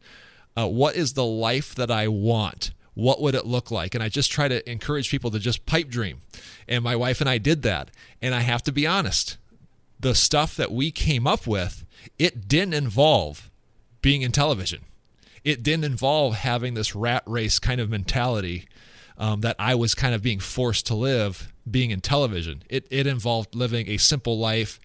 uh, 0.58 0.68
what 0.68 0.96
is 0.96 1.14
the 1.14 1.26
life 1.26 1.76
that 1.76 1.92
I 1.92 2.08
want? 2.08 2.72
What 2.98 3.22
would 3.22 3.36
it 3.36 3.46
look 3.46 3.70
like? 3.70 3.94
And 3.94 4.04
I 4.04 4.10
just 4.10 4.32
try 4.32 4.48
to 4.48 4.68
encourage 4.68 5.12
people 5.12 5.30
to 5.30 5.38
just 5.38 5.68
pipe 5.68 5.88
dream. 5.88 6.22
And 6.68 6.84
my 6.84 6.96
wife 6.96 7.22
and 7.22 7.30
I 7.30 7.38
did 7.38 7.62
that. 7.62 7.92
And 8.24 8.34
I 8.34 8.40
have 8.40 8.64
to 8.64 8.72
be 8.72 8.88
honest, 8.88 9.38
the 10.00 10.16
stuff 10.16 10.56
that 10.56 10.72
we 10.72 10.90
came 10.90 11.28
up 11.28 11.46
with, 11.46 11.86
it 12.18 12.48
didn't 12.48 12.74
involve 12.74 13.52
being 14.02 14.24
in 14.24 14.32
television. 14.32 14.82
It 15.44 15.62
didn't 15.62 15.86
involve 15.86 16.38
having 16.38 16.74
this 16.74 16.96
rat 16.96 17.22
race 17.28 17.60
kind 17.60 17.80
of 17.80 17.88
mentality 17.88 18.68
um, 19.16 19.42
that 19.42 19.56
I 19.60 19.76
was 19.76 19.94
kind 19.94 20.16
of 20.16 20.24
being 20.24 20.40
forced 20.40 20.88
to 20.88 20.96
live 20.96 21.54
being 21.70 21.92
in 21.92 22.02
television. 22.02 22.64
It, 22.68 22.88
it 22.90 23.06
involved 23.06 23.54
living 23.54 23.88
a 23.90 23.98
simple 23.98 24.40
life, 24.40 24.80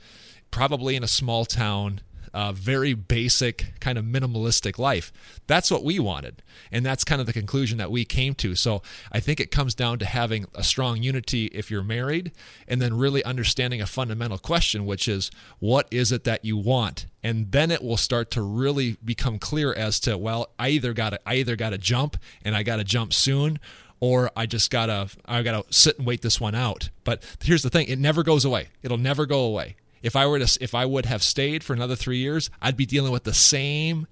probably 0.50 0.96
in 0.96 1.02
a 1.02 1.08
small 1.08 1.46
town, 1.46 2.02
uh, 2.34 2.52
very 2.52 2.94
basic, 2.94 3.74
kind 3.80 3.98
of 3.98 4.04
minimalistic 4.04 4.78
life. 4.78 5.12
That's 5.46 5.70
what 5.70 5.84
we 5.84 5.98
wanted. 5.98 6.42
And 6.70 6.84
that's 6.84 7.04
kind 7.04 7.20
of 7.20 7.26
the 7.26 7.32
conclusion 7.32 7.78
that 7.78 7.90
we 7.90 8.04
came 8.04 8.34
to. 8.36 8.54
So 8.54 8.82
I 9.10 9.20
think 9.20 9.40
it 9.40 9.50
comes 9.50 9.74
down 9.74 9.98
to 9.98 10.06
having 10.06 10.46
a 10.54 10.62
strong 10.62 11.02
unity 11.02 11.46
if 11.46 11.70
you're 11.70 11.82
married, 11.82 12.32
and 12.66 12.80
then 12.80 12.96
really 12.96 13.24
understanding 13.24 13.80
a 13.80 13.86
fundamental 13.86 14.38
question, 14.38 14.86
which 14.86 15.08
is 15.08 15.30
what 15.58 15.86
is 15.90 16.12
it 16.12 16.24
that 16.24 16.44
you 16.44 16.56
want? 16.56 17.06
And 17.22 17.52
then 17.52 17.70
it 17.70 17.82
will 17.82 17.96
start 17.96 18.30
to 18.32 18.42
really 18.42 18.96
become 19.04 19.38
clear 19.38 19.72
as 19.72 20.00
to, 20.00 20.18
well, 20.18 20.50
I 20.58 20.70
either 20.70 20.92
got 20.92 21.10
to 21.10 21.20
I 21.26 21.36
either 21.36 21.56
got 21.56 21.70
to 21.70 21.78
jump 21.78 22.16
and 22.44 22.56
I 22.56 22.62
got 22.62 22.76
to 22.76 22.84
jump 22.84 23.12
soon, 23.12 23.60
or 24.00 24.32
I 24.34 24.46
just 24.46 24.70
gotta 24.70 25.08
I 25.26 25.42
gotta 25.42 25.64
sit 25.70 25.98
and 25.98 26.06
wait 26.06 26.22
this 26.22 26.40
one 26.40 26.56
out. 26.56 26.90
But 27.04 27.22
here's 27.40 27.62
the 27.62 27.70
thing: 27.70 27.86
it 27.86 28.00
never 28.00 28.24
goes 28.24 28.44
away. 28.44 28.68
It'll 28.82 28.98
never 28.98 29.26
go 29.26 29.44
away 29.44 29.76
if 30.02 30.16
I 30.16 30.26
were 30.26 30.38
to 30.38 30.58
if 30.60 30.74
I 30.74 30.84
would 30.84 31.06
have 31.06 31.22
stayed 31.22 31.62
for 31.64 31.72
another 31.72 31.96
three 31.96 32.18
years, 32.18 32.50
I'd 32.60 32.76
be 32.76 32.86
dealing 32.86 33.12
with 33.12 33.24
the 33.24 33.34
same 33.34 34.06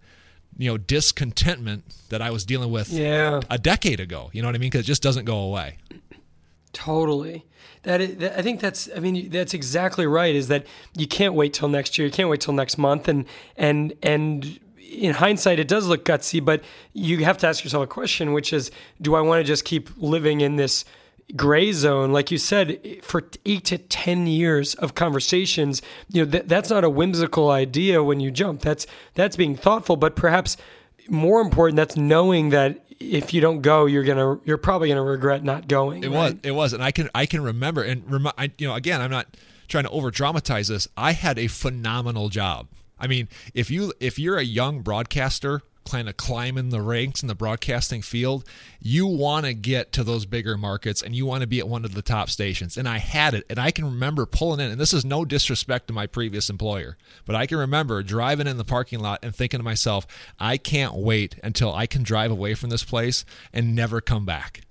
you 0.57 0.71
know 0.71 0.77
discontentment 0.77 1.95
that 2.09 2.21
I 2.21 2.31
was 2.31 2.45
dealing 2.45 2.71
with 2.71 2.91
yeah. 2.91 3.41
a 3.49 3.59
decade 3.59 4.01
ago. 4.01 4.31
You 4.33 4.43
know 4.43 4.49
what 4.49 4.55
I 4.55 4.59
mean? 4.59 4.71
Because 4.71 4.83
it 4.85 4.89
just 4.89 5.03
doesn't 5.03 5.25
go 5.25 5.39
away. 5.39 5.79
Totally. 6.73 7.47
That, 7.83 8.01
is, 8.01 8.17
that 8.19 8.39
I 8.39 8.43
think 8.43 8.61
that's 8.61 8.89
I 8.95 9.01
mean 9.01 9.31
that's 9.31 9.55
exactly 9.55 10.07
right. 10.07 10.35
Is 10.35 10.49
that 10.49 10.67
you 10.95 11.07
can't 11.07 11.35
wait 11.35 11.55
till 11.55 11.69
next 11.69 11.99
year. 11.99 12.07
You 12.07 12.13
can't 12.13 12.29
wait 12.29 12.41
till 12.41 12.55
next 12.55 12.79
month. 12.79 13.09
And 13.09 13.25
and 13.57 13.93
and 14.03 14.61
in 14.79 15.15
hindsight, 15.15 15.59
it 15.59 15.69
does 15.69 15.87
look 15.87 16.05
gutsy. 16.05 16.45
But 16.45 16.63
you 16.93 17.25
have 17.25 17.39
to 17.39 17.47
ask 17.47 17.65
yourself 17.65 17.85
a 17.85 17.87
question, 17.87 18.33
which 18.33 18.53
is, 18.53 18.71
do 19.01 19.15
I 19.15 19.21
want 19.21 19.41
to 19.41 19.45
just 19.45 19.65
keep 19.65 19.89
living 19.97 20.41
in 20.41 20.57
this 20.57 20.85
gray 21.37 21.73
zone, 21.73 22.13
like 22.13 22.31
you 22.31 22.39
said, 22.39 22.79
for 23.03 23.23
eight 23.47 23.65
to 23.67 23.79
10 23.79 24.27
years 24.27 24.75
of 24.75 24.95
conversations, 24.95 25.83
you 26.09 26.25
know, 26.25 26.31
th- 26.31 26.45
that's 26.47 26.71
not 26.71 26.85
a 26.85 26.91
whimsical 26.91 27.51
idea 27.51 28.03
when 28.03 28.21
you 28.21 28.31
jump. 28.31 28.63
That's, 28.63 28.87
that's 29.15 29.37
being 29.37 29.57
thoughtful, 29.57 29.97
but 29.97 30.17
perhaps 30.17 30.57
more 31.09 31.41
important, 31.41 31.77
that's 31.77 31.97
knowing 31.97 32.51
that 32.51 32.85
if 32.99 33.33
you 33.33 33.41
don't 33.41 33.63
go, 33.63 33.87
you're 33.87 34.05
gonna, 34.05 34.39
you're 34.45 34.59
probably 34.59 34.89
gonna 34.89 35.03
regret 35.03 35.43
not 35.43 35.69
going. 35.69 36.05
It 36.05 36.09
right? 36.09 36.15
was, 36.15 36.35
it 36.43 36.51
was, 36.53 36.73
and 36.73 36.83
I 36.83 36.91
can, 36.91 37.09
I 37.15 37.27
can 37.27 37.43
remember, 37.43 37.83
and 37.83 38.11
rem- 38.11 38.33
I, 38.39 38.51
you 38.59 38.69
know, 38.69 38.75
again, 38.75 39.01
I'm 39.01 39.11
not 39.11 39.37
trying 39.69 39.85
to 39.85 39.91
over 39.91 40.11
dramatize 40.11 40.69
this. 40.69 40.87
I 40.97 41.13
had 41.13 41.39
a 41.39 41.47
phenomenal 41.47 42.29
job. 42.29 42.69
I 42.99 43.07
mean, 43.07 43.29
if 43.55 43.71
you, 43.71 43.95
if 44.01 44.19
you're 44.19 44.37
a 44.37 44.45
young 44.45 44.83
broadcaster 44.83 45.63
kind 45.91 46.09
of 46.09 46.17
climbing 46.17 46.71
the 46.71 46.81
ranks 46.81 47.23
in 47.23 47.29
the 47.29 47.35
broadcasting 47.35 48.03
field, 48.03 48.45
you 48.81 49.07
want 49.07 49.45
to 49.47 49.55
get 49.55 49.93
to 49.93 50.05
those 50.05 50.25
bigger 50.25 50.57
markets 50.57 51.03
and 51.03 51.15
you 51.15 51.27
want 51.27 51.41
to 51.41 51.47
be 51.47 51.59
at 51.59 51.69
one 51.69 51.85
of 51.85 51.95
the 51.95 52.03
top 52.03 52.31
stations. 52.31 52.77
And 52.77 52.89
I 52.89 52.99
had 52.99 53.35
it, 53.35 53.45
and 53.51 53.59
I 53.59 53.71
can 53.71 53.85
remember 53.85 54.27
pulling 54.27 54.61
in, 54.61 54.71
and 54.71 54.81
this 54.81 54.93
is 54.93 55.05
no 55.05 55.25
disrespect 55.25 55.89
to 55.89 55.93
my 55.93 56.07
previous 56.07 56.49
employer, 56.49 56.97
but 57.25 57.35
I 57.35 57.47
can 57.47 57.59
remember 57.59 58.03
driving 58.03 58.47
in 58.47 58.57
the 58.57 58.65
parking 58.65 59.01
lot 59.01 59.21
and 59.23 59.35
thinking 59.35 59.59
to 59.59 59.65
myself, 59.65 60.07
I 60.39 60.57
can't 60.57 60.95
wait 60.95 61.37
until 61.43 61.75
I 61.75 61.87
can 61.87 62.03
drive 62.03 62.31
away 62.31 62.55
from 62.55 62.71
this 62.71 62.85
place 62.85 63.25
and 63.53 63.75
never 63.75 64.01
come 64.01 64.25
back. 64.25 64.63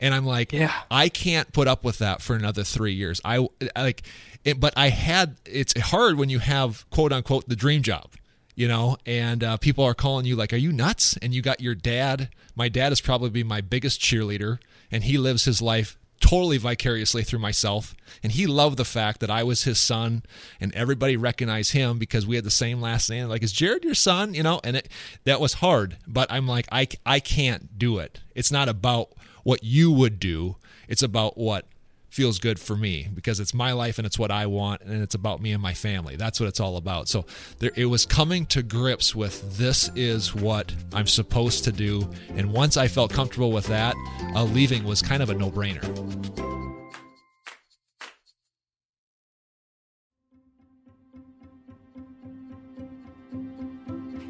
And 0.00 0.14
I'm 0.14 0.26
like, 0.26 0.52
yeah. 0.52 0.72
I 0.90 1.08
can't 1.08 1.52
put 1.52 1.68
up 1.68 1.84
with 1.84 1.98
that 1.98 2.22
for 2.22 2.34
another 2.34 2.64
three 2.64 2.92
years. 2.92 3.20
I 3.24 3.46
like, 3.76 4.02
it, 4.42 4.58
but 4.58 4.74
I 4.76 4.88
had. 4.88 5.36
It's 5.46 5.80
hard 5.80 6.18
when 6.18 6.28
you 6.28 6.40
have 6.40 6.88
quote 6.90 7.12
unquote 7.12 7.48
the 7.48 7.54
dream 7.54 7.82
job 7.82 8.10
you 8.54 8.68
know, 8.68 8.96
and 9.06 9.42
uh, 9.42 9.56
people 9.56 9.84
are 9.84 9.94
calling 9.94 10.26
you 10.26 10.36
like, 10.36 10.52
"Are 10.52 10.56
you 10.56 10.72
nuts?" 10.72 11.16
And 11.22 11.34
you 11.34 11.42
got 11.42 11.60
your 11.60 11.74
dad. 11.74 12.28
My 12.54 12.68
dad 12.68 12.90
has 12.90 13.00
probably 13.00 13.42
my 13.42 13.60
biggest 13.60 14.00
cheerleader, 14.00 14.58
and 14.90 15.04
he 15.04 15.18
lives 15.18 15.44
his 15.44 15.62
life 15.62 15.98
totally 16.20 16.56
vicariously 16.56 17.24
through 17.24 17.40
myself. 17.40 17.94
And 18.22 18.32
he 18.32 18.46
loved 18.46 18.76
the 18.76 18.84
fact 18.84 19.20
that 19.20 19.30
I 19.30 19.42
was 19.42 19.64
his 19.64 19.80
son, 19.80 20.22
and 20.60 20.74
everybody 20.74 21.16
recognized 21.16 21.72
him 21.72 21.98
because 21.98 22.26
we 22.26 22.36
had 22.36 22.44
the 22.44 22.50
same 22.50 22.80
last 22.80 23.10
name. 23.10 23.28
Like, 23.28 23.42
is 23.42 23.52
Jared 23.52 23.84
your 23.84 23.94
son? 23.94 24.32
You 24.32 24.42
know, 24.42 24.60
and 24.64 24.76
it 24.76 24.88
that 25.24 25.40
was 25.40 25.54
hard. 25.54 25.96
But 26.06 26.30
I'm 26.30 26.46
like, 26.46 26.66
I 26.72 26.88
I 27.04 27.20
can't 27.20 27.78
do 27.78 27.98
it. 27.98 28.20
It's 28.34 28.52
not 28.52 28.68
about 28.68 29.10
what 29.42 29.64
you 29.64 29.90
would 29.90 30.20
do. 30.20 30.56
It's 30.88 31.02
about 31.02 31.36
what 31.36 31.66
feels 32.12 32.38
good 32.38 32.60
for 32.60 32.76
me 32.76 33.08
because 33.14 33.40
it's 33.40 33.54
my 33.54 33.72
life 33.72 33.98
and 33.98 34.06
it's 34.06 34.18
what 34.18 34.30
I 34.30 34.44
want 34.44 34.82
and 34.82 35.02
it's 35.02 35.14
about 35.14 35.40
me 35.40 35.52
and 35.52 35.62
my 35.62 35.72
family. 35.72 36.14
That's 36.14 36.38
what 36.38 36.46
it's 36.46 36.60
all 36.60 36.76
about. 36.76 37.08
So 37.08 37.24
there, 37.58 37.72
it 37.74 37.86
was 37.86 38.04
coming 38.04 38.44
to 38.46 38.62
grips 38.62 39.14
with 39.14 39.56
this 39.56 39.90
is 39.96 40.34
what 40.34 40.74
I'm 40.92 41.06
supposed 41.06 41.64
to 41.64 41.72
do. 41.72 42.10
And 42.36 42.52
once 42.52 42.76
I 42.76 42.86
felt 42.86 43.12
comfortable 43.12 43.50
with 43.50 43.66
that, 43.68 43.96
uh, 44.34 44.44
leaving 44.44 44.84
was 44.84 45.00
kind 45.00 45.22
of 45.22 45.30
a 45.30 45.34
no 45.34 45.50
brainer. 45.50 46.81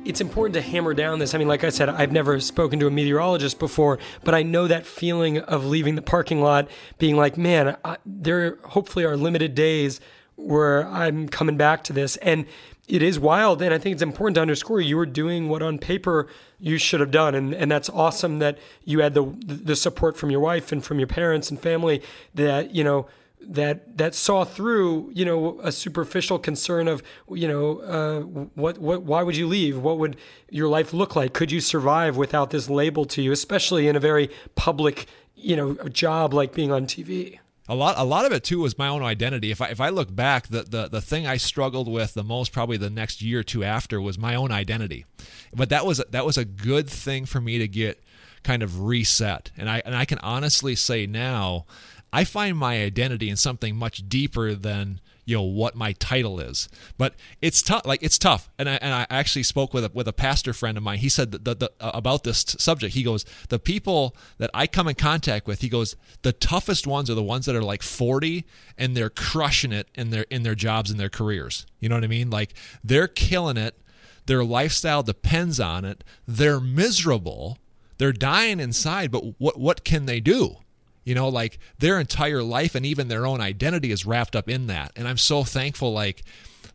It's 0.05 0.21
important 0.21 0.55
to 0.55 0.61
hammer 0.61 0.95
down 0.95 1.19
this. 1.19 1.35
I 1.35 1.39
mean, 1.39 1.49
like 1.49 1.65
I 1.65 1.69
said, 1.69 1.89
I've 1.89 2.13
never 2.13 2.41
spoken 2.41 2.81
to 2.81 2.87
a 2.87 2.91
meteorologist 2.91 3.59
before, 3.59 3.99
but 4.25 4.35
I 4.35 4.43
know 4.43 4.67
that 4.67 4.87
feeling 4.87 5.39
of 5.39 5.65
leaving 5.65 5.95
the 5.95 6.03
parking 6.03 6.41
lot, 6.41 6.69
being 6.99 7.17
like, 7.17 7.37
man, 7.37 7.77
I, 7.85 7.99
there 8.05 8.59
hopefully 8.65 9.05
are 9.05 9.17
limited 9.17 9.55
days 9.55 10.01
where 10.37 10.87
I'm 10.89 11.29
coming 11.29 11.57
back 11.57 11.85
to 11.85 11.93
this. 11.93 12.17
And 12.17 12.47
it 12.89 13.03
is 13.03 13.19
wild. 13.19 13.63
And 13.63 13.73
I 13.73 13.79
think 13.79 13.95
it's 13.95 14.03
important 14.03 14.35
to 14.37 14.43
underscore 14.43 14.81
you 14.81 14.97
were 14.97 15.07
doing 15.07 15.49
what 15.49 15.63
on 15.63 15.79
paper 15.79 16.29
you 16.59 16.79
should 16.79 17.01
have 17.01 17.11
done. 17.11 17.35
And, 17.35 17.55
and 17.55 17.71
that's 17.71 17.89
awesome 17.89 18.39
that 18.41 18.59
you 18.85 19.01
had 19.01 19.15
the, 19.15 19.25
the 19.47 19.77
support 19.77 20.17
from 20.17 20.31
your 20.31 20.41
wife 20.41 20.73
and 20.73 20.85
from 20.85 20.99
your 20.99 21.09
parents 21.09 21.51
and 21.51 21.61
family 21.61 22.03
that, 22.35 22.75
you 22.75 22.83
know, 22.83 23.07
that 23.47 23.99
that 23.99 24.15
saw 24.15 24.45
through 24.45 25.11
you 25.15 25.25
know 25.25 25.61
a 25.61 25.73
superficial 25.73 26.39
concern 26.39 26.89
of 26.89 27.03
you 27.31 27.49
know 27.49 27.79
uh, 27.81 28.21
what 28.55 28.79
what 28.79 29.03
why 29.03 29.23
would 29.23 29.37
you 29.37 29.47
leave? 29.47 29.79
What 29.79 29.99
would 29.99 30.17
your 30.51 30.69
life 30.69 30.93
look 30.93 31.17
like? 31.17 31.33
Could 31.33 31.51
you 31.51 31.61
survive 31.61 32.17
without 32.17 32.51
this 32.51 32.69
label 32.69 33.05
to 33.07 33.23
you 33.23 33.33
especially 33.33 33.89
in 33.89 33.97
a 33.97 34.01
very 34.01 34.31
public 34.55 35.07
you 35.35 35.57
know 35.57 35.75
job 35.89 36.35
like 36.35 36.53
being 36.55 36.71
on 36.71 36.87
TV 36.87 37.39
a 37.69 37.75
lot 37.75 37.95
a 37.97 38.05
lot 38.05 38.25
of 38.25 38.33
it 38.33 38.43
too 38.43 38.61
was 38.61 38.77
my 38.77 38.89
own 38.89 39.03
identity. 39.03 39.51
If 39.51 39.61
I 39.61 39.69
if 39.69 39.81
I 39.81 39.89
look 39.89 40.15
back 40.15 40.49
the 40.49 40.63
the 40.63 40.89
the 40.89 41.01
thing 41.01 41.27
I 41.27 41.37
struggled 41.37 41.89
with 41.89 42.15
the 42.15 42.25
most 42.25 42.53
probably 42.53 42.77
the 42.77 42.91
next 42.91 43.23
year 43.23 43.41
or 43.41 43.43
two 43.43 43.63
after 43.63 44.01
was 44.01 44.19
my 44.19 44.35
own 44.35 44.51
identity. 44.51 45.07
But 45.55 45.69
that 45.69 45.87
was 45.87 46.03
that 46.11 46.27
was 46.27 46.37
a 46.37 46.45
good 46.45 46.91
thing 46.91 47.25
for 47.25 47.41
me 47.41 47.59
to 47.59 47.69
get 47.69 48.03
kind 48.43 48.63
of 48.63 48.83
reset. 48.83 49.53
And 49.57 49.71
I 49.71 49.81
and 49.85 49.95
I 49.95 50.05
can 50.05 50.19
honestly 50.19 50.75
say 50.75 51.07
now 51.07 51.67
I 52.13 52.25
find 52.25 52.57
my 52.57 52.83
identity 52.83 53.31
in 53.31 53.37
something 53.37 53.75
much 53.77 54.09
deeper 54.09 54.55
than 54.55 55.01
you 55.25 55.37
know 55.37 55.43
what 55.43 55.75
my 55.75 55.93
title 55.93 56.41
is. 56.41 56.69
But 56.99 57.15
it's 57.41 57.63
tough. 57.63 57.87
Like 57.87 58.03
it's 58.03 58.19
tough. 58.19 58.51
And 58.59 58.69
I, 58.69 58.75
and 58.75 58.93
I 58.93 59.07
actually 59.09 59.45
spoke 59.45 59.73
with 59.73 59.85
a, 59.85 59.91
with 59.95 60.09
a 60.09 60.13
pastor 60.13 60.53
friend 60.53 60.77
of 60.77 60.83
mine. 60.83 60.99
He 60.99 61.09
said 61.09 61.33
that 61.33 61.45
the, 61.45 61.55
the, 61.55 61.73
uh, 61.81 61.93
about 61.95 62.25
this 62.25 62.45
subject. 62.59 62.95
He 62.95 63.03
goes, 63.03 63.25
the 63.49 63.59
people 63.59 64.17
that 64.39 64.51
I 64.53 64.67
come 64.67 64.89
in 64.89 64.95
contact 64.95 65.47
with, 65.47 65.61
he 65.61 65.69
goes, 65.69 65.97
the 66.23 66.33
toughest 66.33 66.87
ones 66.87 67.09
are 67.09 67.15
the 67.15 67.23
ones 67.23 67.47
that 67.47 67.55
are 67.55 67.63
like 67.63 67.83
40 67.83 68.45
and 68.77 68.97
they're 68.97 69.11
crushing 69.11 69.73
it 69.73 69.89
in 69.95 70.11
their 70.11 70.25
in 70.25 70.43
their 70.43 70.55
jobs 70.55 70.91
and 70.91 70.99
their 70.99 71.09
careers. 71.09 71.67
You 71.79 71.89
know 71.89 71.95
what 71.95 72.05
I 72.05 72.09
mean? 72.09 72.31
Like 72.31 72.55
they're 72.83 73.09
killing 73.09 73.57
it. 73.57 73.79
Their 74.27 74.45
lifestyle 74.45 75.03
depends 75.03 75.59
on 75.61 75.85
it. 75.85 76.05
They're 76.27 76.61
miserable. 76.61 77.59
They're 77.99 78.13
dying 78.13 78.61
inside. 78.61 79.11
But 79.11 79.41
what 79.41 79.59
what 79.59 79.85
can 79.85 80.07
they 80.07 80.21
do? 80.21 80.57
You 81.05 81.15
know, 81.15 81.29
like 81.29 81.59
their 81.79 81.99
entire 81.99 82.43
life 82.43 82.75
and 82.75 82.87
even 82.87 83.09
their 83.09 83.27
own 83.27 83.41
identity 83.41 83.91
is 83.91 84.07
wrapped 84.07 84.37
up 84.37 84.49
in 84.49 84.67
that. 84.69 84.93
And 84.97 85.09
I'm 85.09 85.19
so 85.19 85.43
thankful, 85.45 85.93
like, 85.93 86.23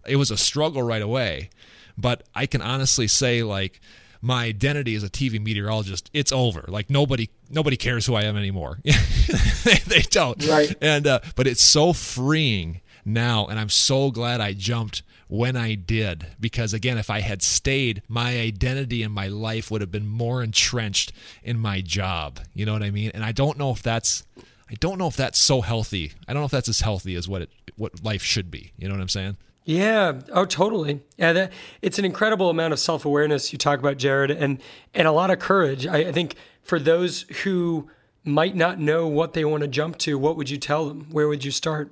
it 0.05 0.17
was 0.17 0.31
a 0.31 0.37
struggle 0.37 0.83
right 0.83 1.01
away. 1.01 1.49
But 1.97 2.23
I 2.35 2.45
can 2.45 2.61
honestly 2.61 3.07
say, 3.07 3.41
like, 3.41 3.79
my 4.21 4.45
identity 4.45 4.95
as 4.95 5.03
a 5.03 5.09
TV 5.09 5.41
meteorologist, 5.41 6.09
it's 6.13 6.31
over. 6.31 6.65
Like 6.67 6.89
nobody 6.89 7.29
nobody 7.49 7.77
cares 7.77 8.05
who 8.05 8.15
I 8.15 8.23
am 8.23 8.37
anymore. 8.37 8.79
they, 8.83 9.75
they, 9.87 10.01
don't. 10.01 10.45
Right. 10.47 10.75
And 10.81 11.07
uh, 11.07 11.19
but 11.35 11.47
it's 11.47 11.61
so 11.61 11.93
freeing 11.93 12.81
now, 13.05 13.47
and 13.47 13.59
I'm 13.59 13.69
so 13.69 14.11
glad 14.11 14.41
I 14.41 14.53
jumped 14.53 15.03
when 15.27 15.55
I 15.55 15.75
did. 15.75 16.27
Because 16.39 16.73
again, 16.73 16.97
if 16.97 17.09
I 17.09 17.21
had 17.21 17.41
stayed, 17.41 18.01
my 18.07 18.39
identity 18.39 19.03
and 19.03 19.13
my 19.13 19.27
life 19.27 19.69
would 19.71 19.81
have 19.81 19.91
been 19.91 20.07
more 20.07 20.43
entrenched 20.43 21.11
in 21.43 21.59
my 21.59 21.81
job. 21.81 22.39
You 22.53 22.65
know 22.65 22.73
what 22.73 22.83
I 22.83 22.91
mean? 22.91 23.11
And 23.13 23.23
I 23.23 23.31
don't 23.31 23.57
know 23.57 23.71
if 23.71 23.81
that's 23.81 24.23
I 24.69 24.75
don't 24.75 24.97
know 24.97 25.07
if 25.07 25.15
that's 25.15 25.39
so 25.39 25.61
healthy. 25.61 26.11
I 26.27 26.33
don't 26.33 26.41
know 26.41 26.45
if 26.45 26.51
that's 26.51 26.69
as 26.69 26.81
healthy 26.81 27.15
as 27.15 27.27
what 27.27 27.43
it 27.43 27.49
what 27.75 28.03
life 28.03 28.23
should 28.23 28.51
be. 28.51 28.73
You 28.77 28.87
know 28.87 28.95
what 28.95 29.01
I'm 29.01 29.09
saying? 29.09 29.37
Yeah. 29.65 30.21
Oh, 30.31 30.45
totally. 30.45 31.01
Yeah. 31.17 31.33
That, 31.33 31.53
it's 31.81 31.99
an 31.99 32.05
incredible 32.05 32.49
amount 32.49 32.73
of 32.73 32.79
self 32.79 33.05
awareness 33.05 33.51
you 33.51 33.59
talk 33.59 33.79
about, 33.79 33.97
Jared, 33.97 34.31
and 34.31 34.61
and 34.93 35.07
a 35.07 35.11
lot 35.11 35.29
of 35.29 35.39
courage. 35.39 35.85
I, 35.85 35.97
I 35.97 36.11
think 36.11 36.35
for 36.63 36.79
those 36.79 37.23
who 37.43 37.89
might 38.23 38.55
not 38.55 38.79
know 38.79 39.07
what 39.07 39.33
they 39.33 39.45
want 39.45 39.61
to 39.61 39.67
jump 39.67 39.97
to, 39.99 40.17
what 40.17 40.35
would 40.35 40.49
you 40.49 40.57
tell 40.57 40.87
them? 40.87 41.07
Where 41.11 41.27
would 41.27 41.45
you 41.45 41.51
start? 41.51 41.91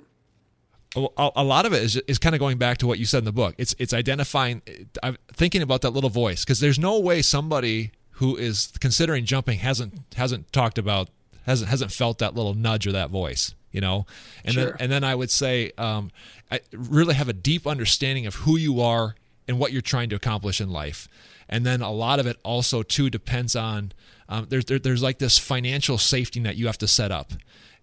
A 0.96 1.44
lot 1.44 1.66
of 1.66 1.72
it 1.72 1.82
is, 1.82 1.96
is 2.08 2.18
kind 2.18 2.34
of 2.34 2.38
going 2.38 2.58
back 2.58 2.78
to 2.78 2.86
what 2.86 2.98
you 2.98 3.04
said 3.04 3.18
in 3.18 3.24
the 3.24 3.32
book. 3.32 3.54
It's 3.58 3.74
it's 3.78 3.92
identifying, 3.92 4.62
I'm 5.02 5.16
thinking 5.32 5.62
about 5.62 5.82
that 5.82 5.90
little 5.90 6.10
voice 6.10 6.44
because 6.44 6.60
there's 6.60 6.78
no 6.78 6.98
way 6.98 7.22
somebody 7.22 7.92
who 8.12 8.36
is 8.36 8.72
considering 8.80 9.24
jumping 9.24 9.58
hasn't 9.58 9.94
hasn't 10.16 10.52
talked 10.52 10.78
about 10.78 11.10
hasn't 11.44 11.70
hasn't 11.70 11.92
felt 11.92 12.18
that 12.18 12.34
little 12.34 12.54
nudge 12.54 12.86
or 12.86 12.92
that 12.92 13.10
voice, 13.10 13.54
you 13.72 13.80
know. 13.80 14.06
And 14.44 14.54
sure. 14.54 14.64
then 14.64 14.76
and 14.80 14.92
then 14.92 15.04
I 15.04 15.14
would 15.14 15.30
say, 15.30 15.72
um, 15.76 16.10
I 16.50 16.60
really 16.72 17.14
have 17.14 17.28
a 17.28 17.34
deep 17.34 17.66
understanding 17.66 18.26
of 18.26 18.36
who 18.36 18.56
you 18.56 18.80
are 18.80 19.14
and 19.46 19.58
what 19.58 19.72
you're 19.72 19.82
trying 19.82 20.08
to 20.10 20.16
accomplish 20.16 20.60
in 20.60 20.70
life. 20.70 21.08
And 21.48 21.64
then 21.64 21.80
a 21.82 21.92
lot 21.92 22.18
of 22.18 22.26
it 22.26 22.38
also 22.42 22.82
too 22.82 23.10
depends 23.10 23.54
on 23.54 23.92
um, 24.28 24.46
there's 24.48 24.64
there, 24.64 24.78
there's 24.78 25.02
like 25.02 25.18
this 25.18 25.38
financial 25.38 25.98
safety 25.98 26.40
net 26.40 26.56
you 26.56 26.66
have 26.66 26.78
to 26.78 26.88
set 26.88 27.12
up. 27.12 27.32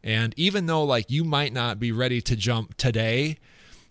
And 0.03 0.33
even 0.37 0.65
though 0.65 0.83
like 0.83 1.09
you 1.09 1.23
might 1.23 1.53
not 1.53 1.79
be 1.79 1.91
ready 1.91 2.21
to 2.21 2.35
jump 2.35 2.75
today, 2.77 3.37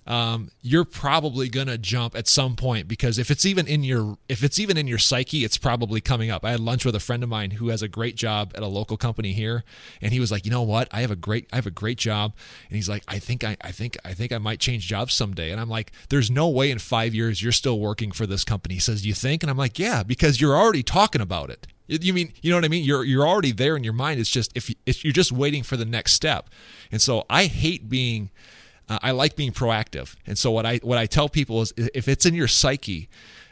um, 0.07 0.51
you're 0.63 0.85
probably 0.85 1.49
gonna 1.49 1.79
jump 1.79 2.17
at 2.17 2.27
some 2.27 2.57
point 2.57 2.89
because 2.89 3.19
if 3.19 3.31
it's 3.31 3.47
even 3.47 3.69
in 3.69 3.85
your 3.85 4.19
if 4.29 4.43
it's 4.43 4.59
even 4.59 4.77
in 4.77 4.89
your 4.89 4.99
psyche, 4.99 5.45
it's 5.45 5.57
probably 5.57 6.01
coming 6.01 6.31
up. 6.31 6.45
I 6.45 6.51
had 6.51 6.61
lunch 6.61 6.85
with 6.85 6.97
a 6.97 7.01
friend 7.01 7.23
of 7.23 7.29
mine 7.29 7.53
who 7.53 7.69
has 7.69 7.83
a 7.83 7.89
great 7.89 8.17
job 8.17 8.53
at 8.57 8.63
a 8.63 8.67
local 8.67 8.97
company 8.97 9.33
here, 9.33 9.63
and 10.01 10.13
he 10.13 10.19
was 10.19 10.33
like, 10.33 10.45
you 10.45 10.51
know 10.51 10.63
what, 10.63 10.89
I 10.91 11.03
have 11.03 11.13
a 11.13 11.17
great 11.17 11.49
I 11.53 11.57
have 11.57 11.67
a 11.67 11.71
great 11.71 11.99
job, 11.99 12.35
and 12.69 12.77
he's 12.77 12.89
like, 12.89 13.05
I 13.07 13.21
think 13.21 13.45
I 13.45 13.57
I 13.61 13.71
think 13.71 13.97
I 14.05 14.13
think 14.13 14.33
I 14.33 14.39
might 14.39 14.59
change 14.59 14.89
jobs 14.89 15.15
someday, 15.15 15.53
and 15.53 15.61
I'm 15.61 15.71
like, 15.71 15.93
there's 16.09 16.31
no 16.31 16.49
way 16.49 16.73
in 16.73 16.81
five 16.81 17.15
years 17.15 17.41
you're 17.41 17.53
still 17.53 17.79
working 17.79 18.11
for 18.11 18.27
this 18.27 18.45
company. 18.45 18.75
He 18.75 18.81
says, 18.81 19.07
you 19.07 19.15
think? 19.15 19.45
And 19.45 19.51
I'm 19.51 19.57
like, 19.57 19.79
yeah, 19.79 20.03
because 20.03 20.41
you're 20.41 20.57
already 20.57 20.83
talking 20.83 21.21
about 21.21 21.49
it. 21.49 21.69
You 21.87 22.15
mean 22.15 22.33
you 22.43 22.51
know 22.51 22.57
what 22.57 22.65
I 22.65 22.69
mean? 22.69 22.85
You're 22.85 23.05
you're 23.05 23.27
already 23.27 23.53
there 23.53 23.77
in 23.77 23.85
your 23.85 23.93
mind. 23.93 24.21
It's 24.21 24.31
just 24.31 24.57
if, 24.57 24.73
if 24.87 25.05
you're 25.05 25.13
just 25.13 25.33
waiting 25.33 25.63
for 25.63 25.77
the 25.77 25.85
next 25.85 26.13
step, 26.13 26.49
and 26.91 27.03
so 27.03 27.25
I 27.29 27.47
hate 27.47 27.89
being 27.89 28.31
uh, 28.89 28.99
I 29.03 29.11
like 29.13 29.37
being 29.37 29.53
proactive. 29.53 30.15
And 30.27 30.39
so 30.39 30.51
what 30.51 30.67
I 30.67 30.77
what 30.79 30.99
I 30.99 31.07
tell 31.07 31.29
people 31.29 31.63
is 31.63 31.73
if 31.77 32.09
it's 32.09 32.27
in 32.27 32.35
your 32.35 32.49
psyche, 32.49 33.09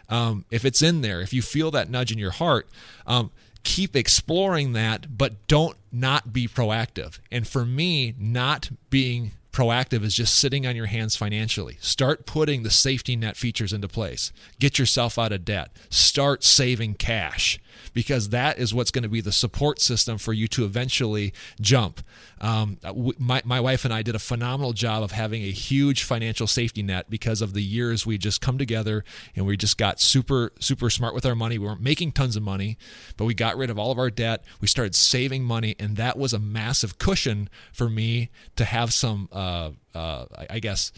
um, 0.09 0.45
if 0.51 0.65
it's 0.65 0.83
in 0.83 1.01
there, 1.01 1.21
if 1.21 1.33
you 1.33 1.43
feel 1.43 1.71
that 1.73 1.91
nudge 1.91 2.13
in 2.13 2.19
your 2.19 2.33
heart, 2.33 2.69
um, 3.07 3.31
keep 3.63 3.97
exploring 3.97 4.73
that, 4.75 5.17
but 5.17 5.47
don't 5.47 5.77
not 5.93 6.33
be 6.33 6.47
proactive. 6.49 7.19
And 7.31 7.47
for 7.47 7.65
me, 7.65 8.15
not 8.19 8.71
being 8.91 9.33
proactive 9.53 10.03
is 10.05 10.15
just 10.15 10.37
sitting 10.37 10.67
on 10.67 10.77
your 10.77 10.87
hands 10.87 11.17
financially. 11.17 11.77
Start 11.81 12.27
putting 12.27 12.63
the 12.63 12.71
safety 12.71 13.17
net 13.17 13.37
features 13.37 13.73
into 13.73 13.89
place. 13.89 14.33
Get 14.59 14.79
yourself 14.79 15.19
out 15.19 15.33
of 15.33 15.45
debt. 15.45 15.71
Start 15.91 16.45
saving 16.45 16.95
cash 16.95 17.59
because 17.93 18.31
that 18.31 18.59
is 18.59 18.73
what's 18.75 18.91
going 18.91 19.03
to 19.03 19.09
be 19.09 19.21
the 19.21 19.33
support 19.33 19.81
system 19.81 20.19
for 20.19 20.33
you 20.33 20.49
to 20.49 20.65
eventually 20.65 21.33
jump. 21.61 22.01
Um, 22.41 22.79
my, 23.19 23.43
my 23.45 23.61
wife 23.61 23.85
and 23.85 23.93
I 23.93 24.03
did 24.03 24.15
a 24.15 24.19
phenomenal 24.19 24.73
job 24.73 25.03
of 25.03 25.13
having 25.13 25.43
a 25.43 25.51
huge 25.51 26.05
financial 26.05 26.47
safety 26.47 26.83
net 26.83 27.11
because 27.11 27.43
of 27.43 27.53
the 27.53 27.63
years 27.63 28.07
we 28.07 28.19
just 28.19 28.41
come 28.41 28.59
together 28.59 29.05
and 29.35 29.47
we 29.47 29.57
just 29.57 29.77
got 29.77 30.01
super, 30.01 30.53
super 30.59 30.91
smart 30.91 31.15
with 31.15 31.27
our 31.27 31.35
money. 31.35 31.59
We 31.59 31.67
weren't 31.67 31.81
making 31.81 32.13
tons 32.13 32.37
of 32.37 32.43
money, 32.43 32.79
but 33.17 33.25
we 33.25 33.35
got 33.35 33.57
rid 33.57 33.71
of 33.71 33.79
all 33.79 33.91
of 33.91 33.99
our 33.99 34.11
debt. 34.11 34.45
We 34.61 34.69
started 34.69 34.95
saving 34.95 35.45
money, 35.45 35.77
and 35.79 35.97
that 35.97 36.19
was 36.19 36.33
a 36.33 36.39
massive 36.39 36.99
cushion 36.99 37.49
for 37.73 37.89
me 37.89 38.31
to 38.57 38.65
have 38.65 38.93
some, 38.93 39.29
uh, 39.33 39.71
uh, 39.95 40.27
I 40.49 40.59
guess, 40.61 40.93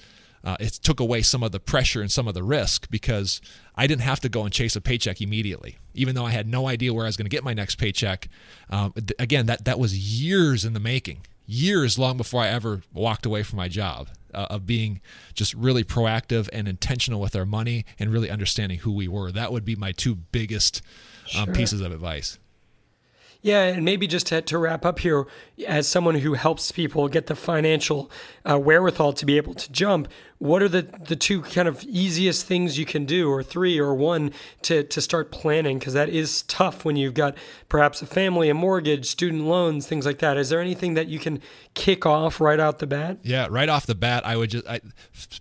uh, 0.44 0.56
it 0.58 0.72
took 0.72 1.00
away 1.00 1.22
some 1.22 1.42
of 1.42 1.52
the 1.52 1.60
pressure 1.60 2.00
and 2.00 2.10
some 2.10 2.26
of 2.26 2.34
the 2.34 2.42
risk 2.42 2.90
because 2.90 3.40
I 3.76 3.86
didn't 3.86 4.02
have 4.02 4.20
to 4.20 4.28
go 4.28 4.44
and 4.44 4.52
chase 4.52 4.76
a 4.76 4.80
paycheck 4.80 5.20
immediately, 5.20 5.78
even 5.94 6.14
though 6.14 6.26
I 6.26 6.30
had 6.30 6.48
no 6.48 6.68
idea 6.68 6.92
where 6.92 7.04
I 7.04 7.08
was 7.08 7.16
going 7.16 7.26
to 7.26 7.30
get 7.30 7.44
my 7.44 7.54
next 7.54 7.76
paycheck. 7.76 8.28
Um, 8.68 8.92
th- 8.92 9.12
again, 9.18 9.46
that 9.46 9.64
that 9.64 9.78
was 9.78 10.20
years 10.20 10.64
in 10.64 10.72
the 10.72 10.80
making, 10.80 11.26
years 11.46 11.98
long 11.98 12.16
before 12.16 12.42
I 12.42 12.48
ever 12.48 12.82
walked 12.92 13.24
away 13.24 13.42
from 13.42 13.58
my 13.58 13.68
job 13.68 14.08
uh, 14.34 14.46
of 14.50 14.66
being 14.66 15.00
just 15.34 15.54
really 15.54 15.84
proactive 15.84 16.48
and 16.52 16.66
intentional 16.66 17.20
with 17.20 17.36
our 17.36 17.46
money 17.46 17.84
and 17.98 18.12
really 18.12 18.30
understanding 18.30 18.80
who 18.80 18.92
we 18.92 19.08
were. 19.08 19.30
That 19.30 19.52
would 19.52 19.64
be 19.64 19.76
my 19.76 19.92
two 19.92 20.16
biggest 20.16 20.82
um, 21.36 21.46
sure. 21.46 21.54
pieces 21.54 21.80
of 21.80 21.92
advice. 21.92 22.38
Yeah, 23.42 23.64
and 23.64 23.84
maybe 23.84 24.06
just 24.06 24.28
to, 24.28 24.40
to, 24.40 24.56
wrap 24.56 24.86
up 24.86 25.00
here, 25.00 25.26
as 25.66 25.88
someone 25.88 26.14
who 26.14 26.34
helps 26.34 26.70
people 26.70 27.08
get 27.08 27.26
the 27.26 27.34
financial 27.34 28.08
uh, 28.48 28.56
wherewithal 28.56 29.14
to 29.14 29.26
be 29.26 29.36
able 29.36 29.54
to 29.54 29.72
jump, 29.72 30.06
what 30.42 30.60
are 30.60 30.68
the, 30.68 30.82
the 31.06 31.14
two 31.14 31.40
kind 31.40 31.68
of 31.68 31.84
easiest 31.84 32.46
things 32.46 32.76
you 32.76 32.84
can 32.84 33.04
do, 33.04 33.30
or 33.30 33.44
three, 33.44 33.78
or 33.78 33.94
one 33.94 34.32
to, 34.62 34.82
to 34.82 35.00
start 35.00 35.30
planning? 35.30 35.78
Because 35.78 35.94
that 35.94 36.08
is 36.08 36.42
tough 36.42 36.84
when 36.84 36.96
you've 36.96 37.14
got 37.14 37.36
perhaps 37.68 38.02
a 38.02 38.06
family, 38.06 38.48
a 38.48 38.54
mortgage, 38.54 39.06
student 39.06 39.44
loans, 39.44 39.86
things 39.86 40.04
like 40.04 40.18
that. 40.18 40.36
Is 40.36 40.48
there 40.48 40.60
anything 40.60 40.94
that 40.94 41.06
you 41.06 41.20
can 41.20 41.40
kick 41.74 42.04
off 42.04 42.40
right 42.40 42.58
out 42.58 42.80
the 42.80 42.88
bat? 42.88 43.18
Yeah, 43.22 43.46
right 43.50 43.68
off 43.68 43.86
the 43.86 43.94
bat, 43.94 44.26
I 44.26 44.36
would 44.36 44.50
just, 44.50 44.66
I, 44.66 44.80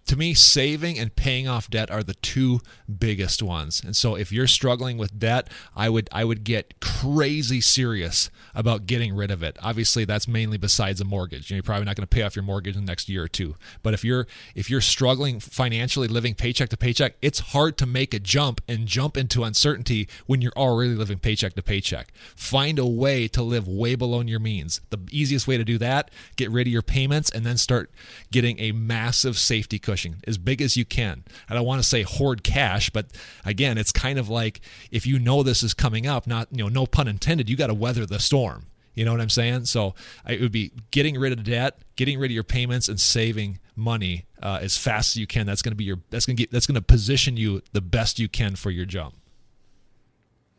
to 0.05 0.15
me, 0.15 0.35
saving 0.35 0.99
and 0.99 1.15
paying 1.15 1.47
off 1.47 1.67
debt 1.67 1.89
are 1.89 2.03
the 2.03 2.13
two 2.13 2.59
biggest 2.99 3.41
ones. 3.41 3.81
And 3.83 3.95
so 3.95 4.13
if 4.13 4.31
you're 4.31 4.45
struggling 4.45 4.99
with 4.99 5.17
debt, 5.17 5.49
I 5.75 5.89
would, 5.89 6.09
I 6.11 6.25
would 6.25 6.43
get 6.43 6.79
crazy 6.79 7.59
serious 7.59 8.29
about 8.53 8.85
getting 8.85 9.15
rid 9.15 9.31
of 9.31 9.41
it. 9.41 9.57
Obviously, 9.63 10.05
that's 10.05 10.27
mainly 10.27 10.59
besides 10.59 11.01
a 11.01 11.05
mortgage. 11.05 11.49
You're 11.49 11.63
probably 11.63 11.85
not 11.85 11.95
going 11.95 12.07
to 12.07 12.15
pay 12.15 12.21
off 12.21 12.35
your 12.35 12.43
mortgage 12.43 12.75
in 12.75 12.85
the 12.85 12.91
next 12.91 13.09
year 13.09 13.23
or 13.23 13.27
two. 13.27 13.55
But 13.81 13.95
if 13.95 14.05
you're, 14.05 14.27
if 14.53 14.69
you're 14.69 14.79
struggling 14.91 15.39
financially, 15.39 16.07
living 16.07 16.35
paycheck 16.35 16.69
to 16.69 16.77
paycheck, 16.77 17.15
it's 17.21 17.39
hard 17.39 17.77
to 17.77 17.85
make 17.85 18.13
a 18.13 18.19
jump 18.19 18.61
and 18.67 18.85
jump 18.85 19.17
into 19.17 19.43
uncertainty 19.43 20.07
when 20.25 20.41
you're 20.41 20.51
already 20.55 20.93
living 20.93 21.17
paycheck 21.17 21.53
to 21.53 21.63
paycheck. 21.63 22.11
Find 22.35 22.77
a 22.77 22.85
way 22.85 23.27
to 23.29 23.41
live 23.41 23.67
way 23.67 23.95
below 23.95 24.21
your 24.21 24.39
means. 24.39 24.81
The 24.89 24.99
easiest 25.09 25.47
way 25.47 25.57
to 25.57 25.63
do 25.63 25.77
that, 25.79 26.11
get 26.35 26.51
rid 26.51 26.67
of 26.67 26.73
your 26.73 26.81
payments 26.81 27.29
and 27.29 27.45
then 27.45 27.57
start 27.57 27.89
getting 28.31 28.59
a 28.59 28.71
massive 28.71 29.37
safety 29.37 29.79
cushion 29.79 30.17
as 30.27 30.37
big 30.37 30.61
as 30.61 30.75
you 30.75 30.85
can. 30.85 31.23
I 31.49 31.53
don't 31.53 31.65
want 31.65 31.81
to 31.81 31.87
say 31.87 32.03
hoard 32.03 32.43
cash, 32.43 32.89
but 32.89 33.07
again, 33.45 33.77
it's 33.77 33.91
kind 33.91 34.19
of 34.19 34.29
like 34.29 34.61
if 34.91 35.07
you 35.07 35.17
know 35.17 35.41
this 35.41 35.63
is 35.63 35.73
coming 35.73 36.05
up, 36.05 36.27
not, 36.27 36.49
you 36.51 36.63
know, 36.63 36.69
no 36.69 36.85
pun 36.85 37.07
intended, 37.07 37.49
you 37.49 37.55
got 37.55 37.67
to 37.67 37.73
weather 37.73 38.05
the 38.05 38.19
storm. 38.19 38.67
You 38.93 39.05
know 39.05 39.11
what 39.11 39.21
I'm 39.21 39.29
saying? 39.29 39.65
So 39.65 39.95
it 40.27 40.41
would 40.41 40.51
be 40.51 40.71
getting 40.91 41.17
rid 41.19 41.31
of 41.31 41.43
debt, 41.43 41.79
getting 41.95 42.19
rid 42.19 42.31
of 42.31 42.35
your 42.35 42.43
payments, 42.43 42.89
and 42.89 42.99
saving 42.99 43.59
money 43.75 44.25
uh, 44.41 44.59
as 44.61 44.77
fast 44.77 45.15
as 45.15 45.19
you 45.19 45.27
can. 45.27 45.45
That's 45.45 45.61
going 45.61 45.71
to 45.71 45.77
be 45.77 45.85
your 45.85 45.99
that's 46.09 46.25
going 46.25 46.37
to 46.37 46.47
that's 46.51 46.67
going 46.67 46.75
to 46.75 46.81
position 46.81 47.37
you 47.37 47.61
the 47.71 47.81
best 47.81 48.19
you 48.19 48.27
can 48.27 48.55
for 48.55 48.69
your 48.69 48.85
jump. 48.85 49.15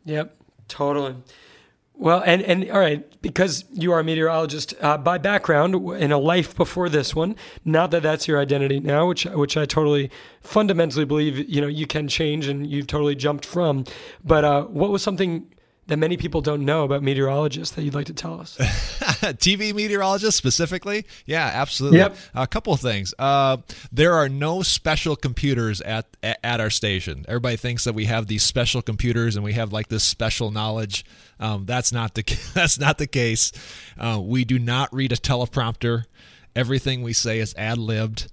Yep, 0.05 0.35
totally. 0.67 1.15
Well, 1.95 2.23
and 2.25 2.41
and 2.41 2.69
all 2.71 2.79
right, 2.79 3.21
because 3.21 3.65
you 3.71 3.91
are 3.91 3.99
a 3.99 4.03
meteorologist 4.03 4.73
uh, 4.81 4.97
by 4.97 5.19
background 5.19 5.75
in 6.01 6.11
a 6.11 6.17
life 6.17 6.55
before 6.55 6.89
this 6.89 7.15
one. 7.15 7.35
Not 7.63 7.91
that 7.91 8.01
that's 8.01 8.27
your 8.27 8.39
identity 8.39 8.79
now, 8.79 9.07
which 9.07 9.25
which 9.25 9.55
I 9.57 9.65
totally 9.65 10.09
fundamentally 10.41 11.05
believe 11.05 11.47
you 11.47 11.61
know 11.61 11.67
you 11.67 11.85
can 11.85 12.07
change 12.07 12.47
and 12.47 12.65
you've 12.65 12.87
totally 12.87 13.15
jumped 13.15 13.45
from. 13.45 13.85
But 14.23 14.43
uh, 14.43 14.63
what 14.63 14.89
was 14.89 15.03
something 15.03 15.53
that 15.87 15.97
many 15.97 16.17
people 16.17 16.41
don't 16.41 16.63
know 16.65 16.83
about 16.83 17.03
meteorologists 17.03 17.75
that 17.75 17.83
you'd 17.83 17.93
like 17.93 18.05
to 18.07 18.13
tell 18.13 18.39
us? 18.39 18.57
TV 18.59 19.73
meteorologists 19.73 20.37
specifically? 20.37 21.05
Yeah, 21.25 21.49
absolutely. 21.53 21.99
Yep. 21.99 22.17
A 22.35 22.47
couple 22.47 22.73
of 22.73 22.79
things. 22.79 23.13
Uh, 23.19 23.57
there 23.91 24.13
are 24.13 24.29
no 24.29 24.61
special 24.61 25.15
computers 25.15 25.81
at 25.81 26.05
at 26.21 26.59
our 26.59 26.69
station. 26.69 27.25
Everybody 27.27 27.57
thinks 27.57 27.83
that 27.83 27.93
we 27.93 28.05
have 28.05 28.27
these 28.27 28.43
special 28.43 28.81
computers 28.81 29.35
and 29.35 29.43
we 29.43 29.53
have 29.53 29.73
like 29.73 29.87
this 29.89 30.03
special 30.03 30.51
knowledge. 30.51 31.05
Um, 31.39 31.65
that's 31.65 31.91
not 31.91 32.15
the 32.15 32.23
that's 32.53 32.79
not 32.79 32.97
the 32.97 33.07
case. 33.07 33.51
Uh, 33.97 34.19
we 34.23 34.45
do 34.45 34.59
not 34.59 34.93
read 34.93 35.11
a 35.11 35.17
teleprompter. 35.17 36.05
Everything 36.55 37.01
we 37.01 37.13
say 37.13 37.39
is 37.39 37.53
ad 37.57 37.77
libbed. 37.77 38.31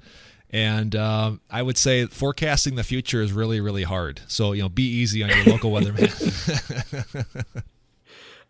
And 0.53 0.97
uh, 0.97 1.33
I 1.49 1.63
would 1.63 1.79
say 1.79 2.07
forecasting 2.07 2.75
the 2.75 2.83
future 2.85 3.23
is 3.23 3.33
really, 3.33 3.61
really 3.61 3.85
hard. 3.85 4.21
So, 4.27 4.53
you 4.53 4.63
know, 4.63 4.69
be 4.69 4.83
easy 4.83 5.23
on 5.23 5.31
your 5.31 5.45
local 5.45 5.71
weatherman. 5.71 6.11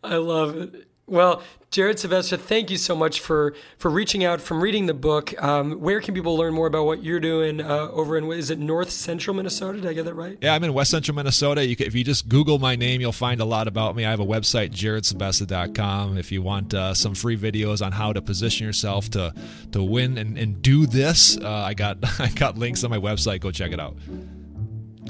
I 0.05 0.17
love 0.17 0.57
it. 0.57 0.90
Well, 1.11 1.43
Jared 1.73 1.97
Sebesta, 1.97 2.39
thank 2.39 2.71
you 2.71 2.77
so 2.77 2.95
much 2.95 3.19
for 3.21 3.55
for 3.79 3.91
reaching 3.91 4.25
out, 4.25 4.41
from 4.41 4.61
reading 4.61 4.87
the 4.87 4.95
book. 4.95 5.35
Um, 5.43 5.81
where 5.81 6.01
can 6.01 6.15
people 6.15 6.37
learn 6.37 6.55
more 6.55 6.69
about 6.69 6.85
what 6.85 7.03
you're 7.03 7.19
doing 7.19 7.61
uh, 7.61 7.89
over 7.91 8.17
in 8.17 8.31
is 8.31 8.51
it 8.51 8.61
North 8.61 8.91
Central 8.91 9.35
Minnesota? 9.35 9.81
Did 9.81 9.89
I 9.89 9.93
get 9.93 10.05
that 10.05 10.15
right? 10.15 10.39
Yeah, 10.41 10.55
I'm 10.55 10.63
in 10.63 10.73
West 10.73 10.93
Central 10.93 11.17
Minnesota. 11.17 11.67
You 11.67 11.75
can, 11.75 11.89
if 11.89 11.97
you 11.97 12.05
just 12.05 12.29
Google 12.29 12.61
my 12.61 12.77
name, 12.77 13.01
you'll 13.01 13.11
find 13.11 13.41
a 13.41 13.45
lot 13.45 13.67
about 13.67 13.97
me. 13.97 14.05
I 14.05 14.11
have 14.11 14.21
a 14.21 14.25
website, 14.25 14.71
jaredsebesta.com. 14.71 16.17
If 16.17 16.31
you 16.31 16.43
want 16.43 16.75
uh, 16.75 16.95
some 16.95 17.17
free 17.17 17.37
videos 17.37 17.85
on 17.85 17.91
how 17.91 18.13
to 18.13 18.23
position 18.23 18.65
yourself 18.67 19.11
to 19.11 19.35
to 19.73 19.83
win 19.83 20.17
and, 20.17 20.39
and 20.39 20.63
do 20.63 20.87
this, 20.87 21.37
uh, 21.39 21.49
I 21.49 21.75
got 21.75 21.99
I 22.21 22.29
got 22.29 22.57
links 22.57 22.85
on 22.85 22.91
my 22.91 22.99
website. 22.99 23.41
Go 23.41 23.51
check 23.51 23.73
it 23.73 23.81
out. 23.81 23.97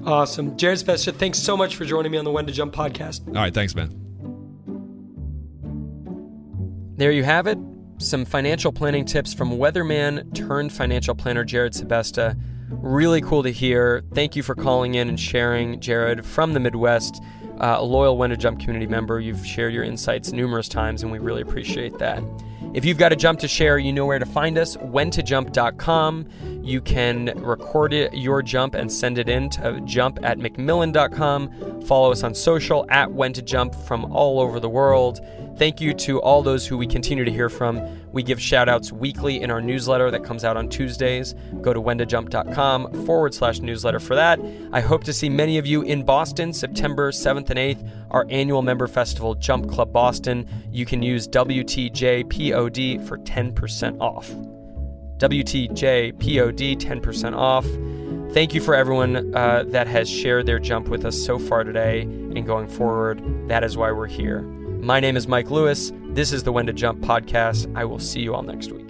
Awesome, 0.07 0.57
Jared 0.57 0.79
Sebesta. 0.79 1.15
Thanks 1.15 1.39
so 1.39 1.59
much 1.59 1.77
for 1.77 1.85
joining 1.85 2.11
me 2.11 2.17
on 2.17 2.25
the 2.25 2.31
When 2.31 2.47
to 2.47 2.53
Jump 2.53 2.75
podcast. 2.75 3.27
All 3.29 3.35
right, 3.35 3.53
thanks, 3.53 3.75
man. 3.75 4.00
There 7.01 7.13
you 7.13 7.25
have 7.25 7.47
it. 7.47 7.57
Some 7.97 8.27
financial 8.27 8.73
planning 8.73 9.07
tips 9.07 9.33
from 9.33 9.53
weatherman 9.53 10.35
turned 10.35 10.71
financial 10.71 11.15
planner 11.15 11.45
Jared 11.45 11.73
Sebesta. 11.73 12.39
Really 12.69 13.23
cool 13.23 13.43
to 13.43 13.49
hear. 13.49 14.05
Thank 14.13 14.37
you 14.37 14.43
for 14.43 14.55
calling 14.55 14.97
in 14.97 15.09
and 15.09 15.19
sharing, 15.19 15.81
Jared, 15.81 16.27
from 16.27 16.53
the 16.53 16.61
Midwest. 16.61 17.23
Uh, 17.59 17.77
a 17.79 17.83
loyal 17.83 18.19
When 18.19 18.29
to 18.29 18.37
Jump 18.37 18.61
community 18.61 18.87
member. 18.87 19.19
You've 19.19 19.47
shared 19.47 19.73
your 19.73 19.83
insights 19.83 20.33
numerous 20.33 20.69
times, 20.69 21.03
and 21.03 21.11
we 21.11 21.19
really 21.19 21.41
appreciate 21.41 21.97
that. 22.01 22.23
If 22.73 22.85
you've 22.85 22.99
got 22.99 23.13
a 23.13 23.17
jump 23.17 23.41
to 23.41 23.49
share, 23.49 23.79
you 23.79 23.93
know 23.93 24.07
where 24.07 24.21
to 24.21 24.27
find 24.27 24.57
us, 24.57 24.77
whentojump.com. 24.77 26.27
You 26.63 26.81
can 26.81 27.33
record 27.37 27.93
it, 27.93 28.15
your 28.15 28.43
jump 28.43 28.77
and 28.77 28.93
send 28.93 29.19
it 29.19 29.29
in 29.29 29.51
to 29.51 29.81
jump 29.81 30.21
at 30.23 30.39
macmillan.com. 30.39 31.83
Follow 31.83 32.13
us 32.13 32.23
on 32.23 32.33
social 32.33 32.87
at 32.89 33.11
when 33.11 33.33
to 33.33 33.43
jump 33.43 33.75
from 33.75 34.05
all 34.13 34.39
over 34.39 34.61
the 34.61 34.69
world. 34.69 35.21
Thank 35.57 35.81
you 35.81 35.93
to 35.95 36.21
all 36.21 36.43
those 36.43 36.65
who 36.65 36.79
we 36.79 36.87
continue 36.87 37.25
to 37.25 37.31
hear 37.33 37.49
from. 37.49 37.79
We 38.13 38.23
give 38.23 38.41
shout 38.41 38.69
outs 38.69 38.93
weekly 38.93 39.41
in 39.41 39.51
our 39.51 39.61
newsletter 39.61 40.11
that 40.11 40.25
comes 40.25 40.45
out 40.45 40.57
on 40.57 40.69
Tuesdays. 40.69 41.35
Go 41.61 41.73
to 41.73 41.81
whentojump.com 41.81 43.07
forward 43.07 43.35
slash 43.35 43.61
newsletter 43.61 44.01
for 44.01 44.15
that. 44.15 44.41
I 44.73 44.81
hope 44.81 45.05
to 45.05 45.13
see 45.13 45.29
many 45.29 45.59
of 45.59 45.67
you 45.67 45.83
in 45.83 46.05
Boston 46.05 46.53
September 46.53 47.11
7th 47.11 47.51
and 47.51 47.59
8th, 47.59 47.89
our 48.11 48.27
annual 48.31 48.63
member 48.63 48.87
festival, 48.87 49.35
Jump 49.35 49.71
Club 49.71 49.93
Boston. 49.93 50.49
You 50.71 50.87
can 50.87 51.03
use 51.03 51.29
WTJPOD 51.29 53.07
for 53.07 53.19
10% 53.19 54.01
off. 54.01 54.31
WTJPOD, 55.19 56.77
10% 56.77 57.37
off. 57.37 57.67
Thank 58.33 58.55
you 58.55 58.61
for 58.61 58.75
everyone 58.75 59.35
uh, 59.35 59.65
that 59.69 59.87
has 59.87 60.09
shared 60.09 60.47
their 60.47 60.59
jump 60.59 60.89
with 60.89 61.05
us 61.05 61.21
so 61.21 61.39
far 61.39 61.65
today 61.65 62.03
and 62.03 62.47
going 62.47 62.69
forward. 62.69 63.23
That 63.49 63.65
is 63.65 63.77
why 63.77 63.93
we're 63.93 64.07
here. 64.07 64.60
My 64.83 64.99
name 64.99 65.15
is 65.15 65.29
Mike 65.29 65.51
Lewis. 65.51 65.93
This 66.15 66.33
is 66.33 66.43
the 66.43 66.53
When 66.53 66.65
to 66.65 66.73
Jump 66.73 67.03
podcast. 67.03 67.71
I 67.77 67.85
will 67.85 67.99
see 67.99 68.21
you 68.21 68.35
all 68.35 68.43
next 68.43 68.73
week. 68.73 68.87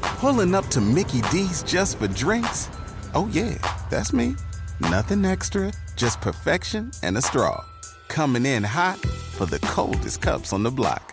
Pulling 0.00 0.56
up 0.56 0.66
to 0.68 0.80
Mickey 0.80 1.20
D's 1.30 1.62
just 1.62 1.98
for 1.98 2.08
drinks? 2.08 2.70
Oh, 3.14 3.28
yeah, 3.32 3.56
that's 3.88 4.12
me. 4.12 4.34
Nothing 4.80 5.24
extra, 5.24 5.72
just 5.94 6.20
perfection 6.20 6.90
and 7.04 7.16
a 7.16 7.22
straw. 7.22 7.64
Coming 8.08 8.46
in 8.46 8.64
hot 8.64 8.98
for 8.98 9.46
the 9.46 9.60
coldest 9.60 10.22
cups 10.22 10.52
on 10.52 10.64
the 10.64 10.70
block. 10.72 11.12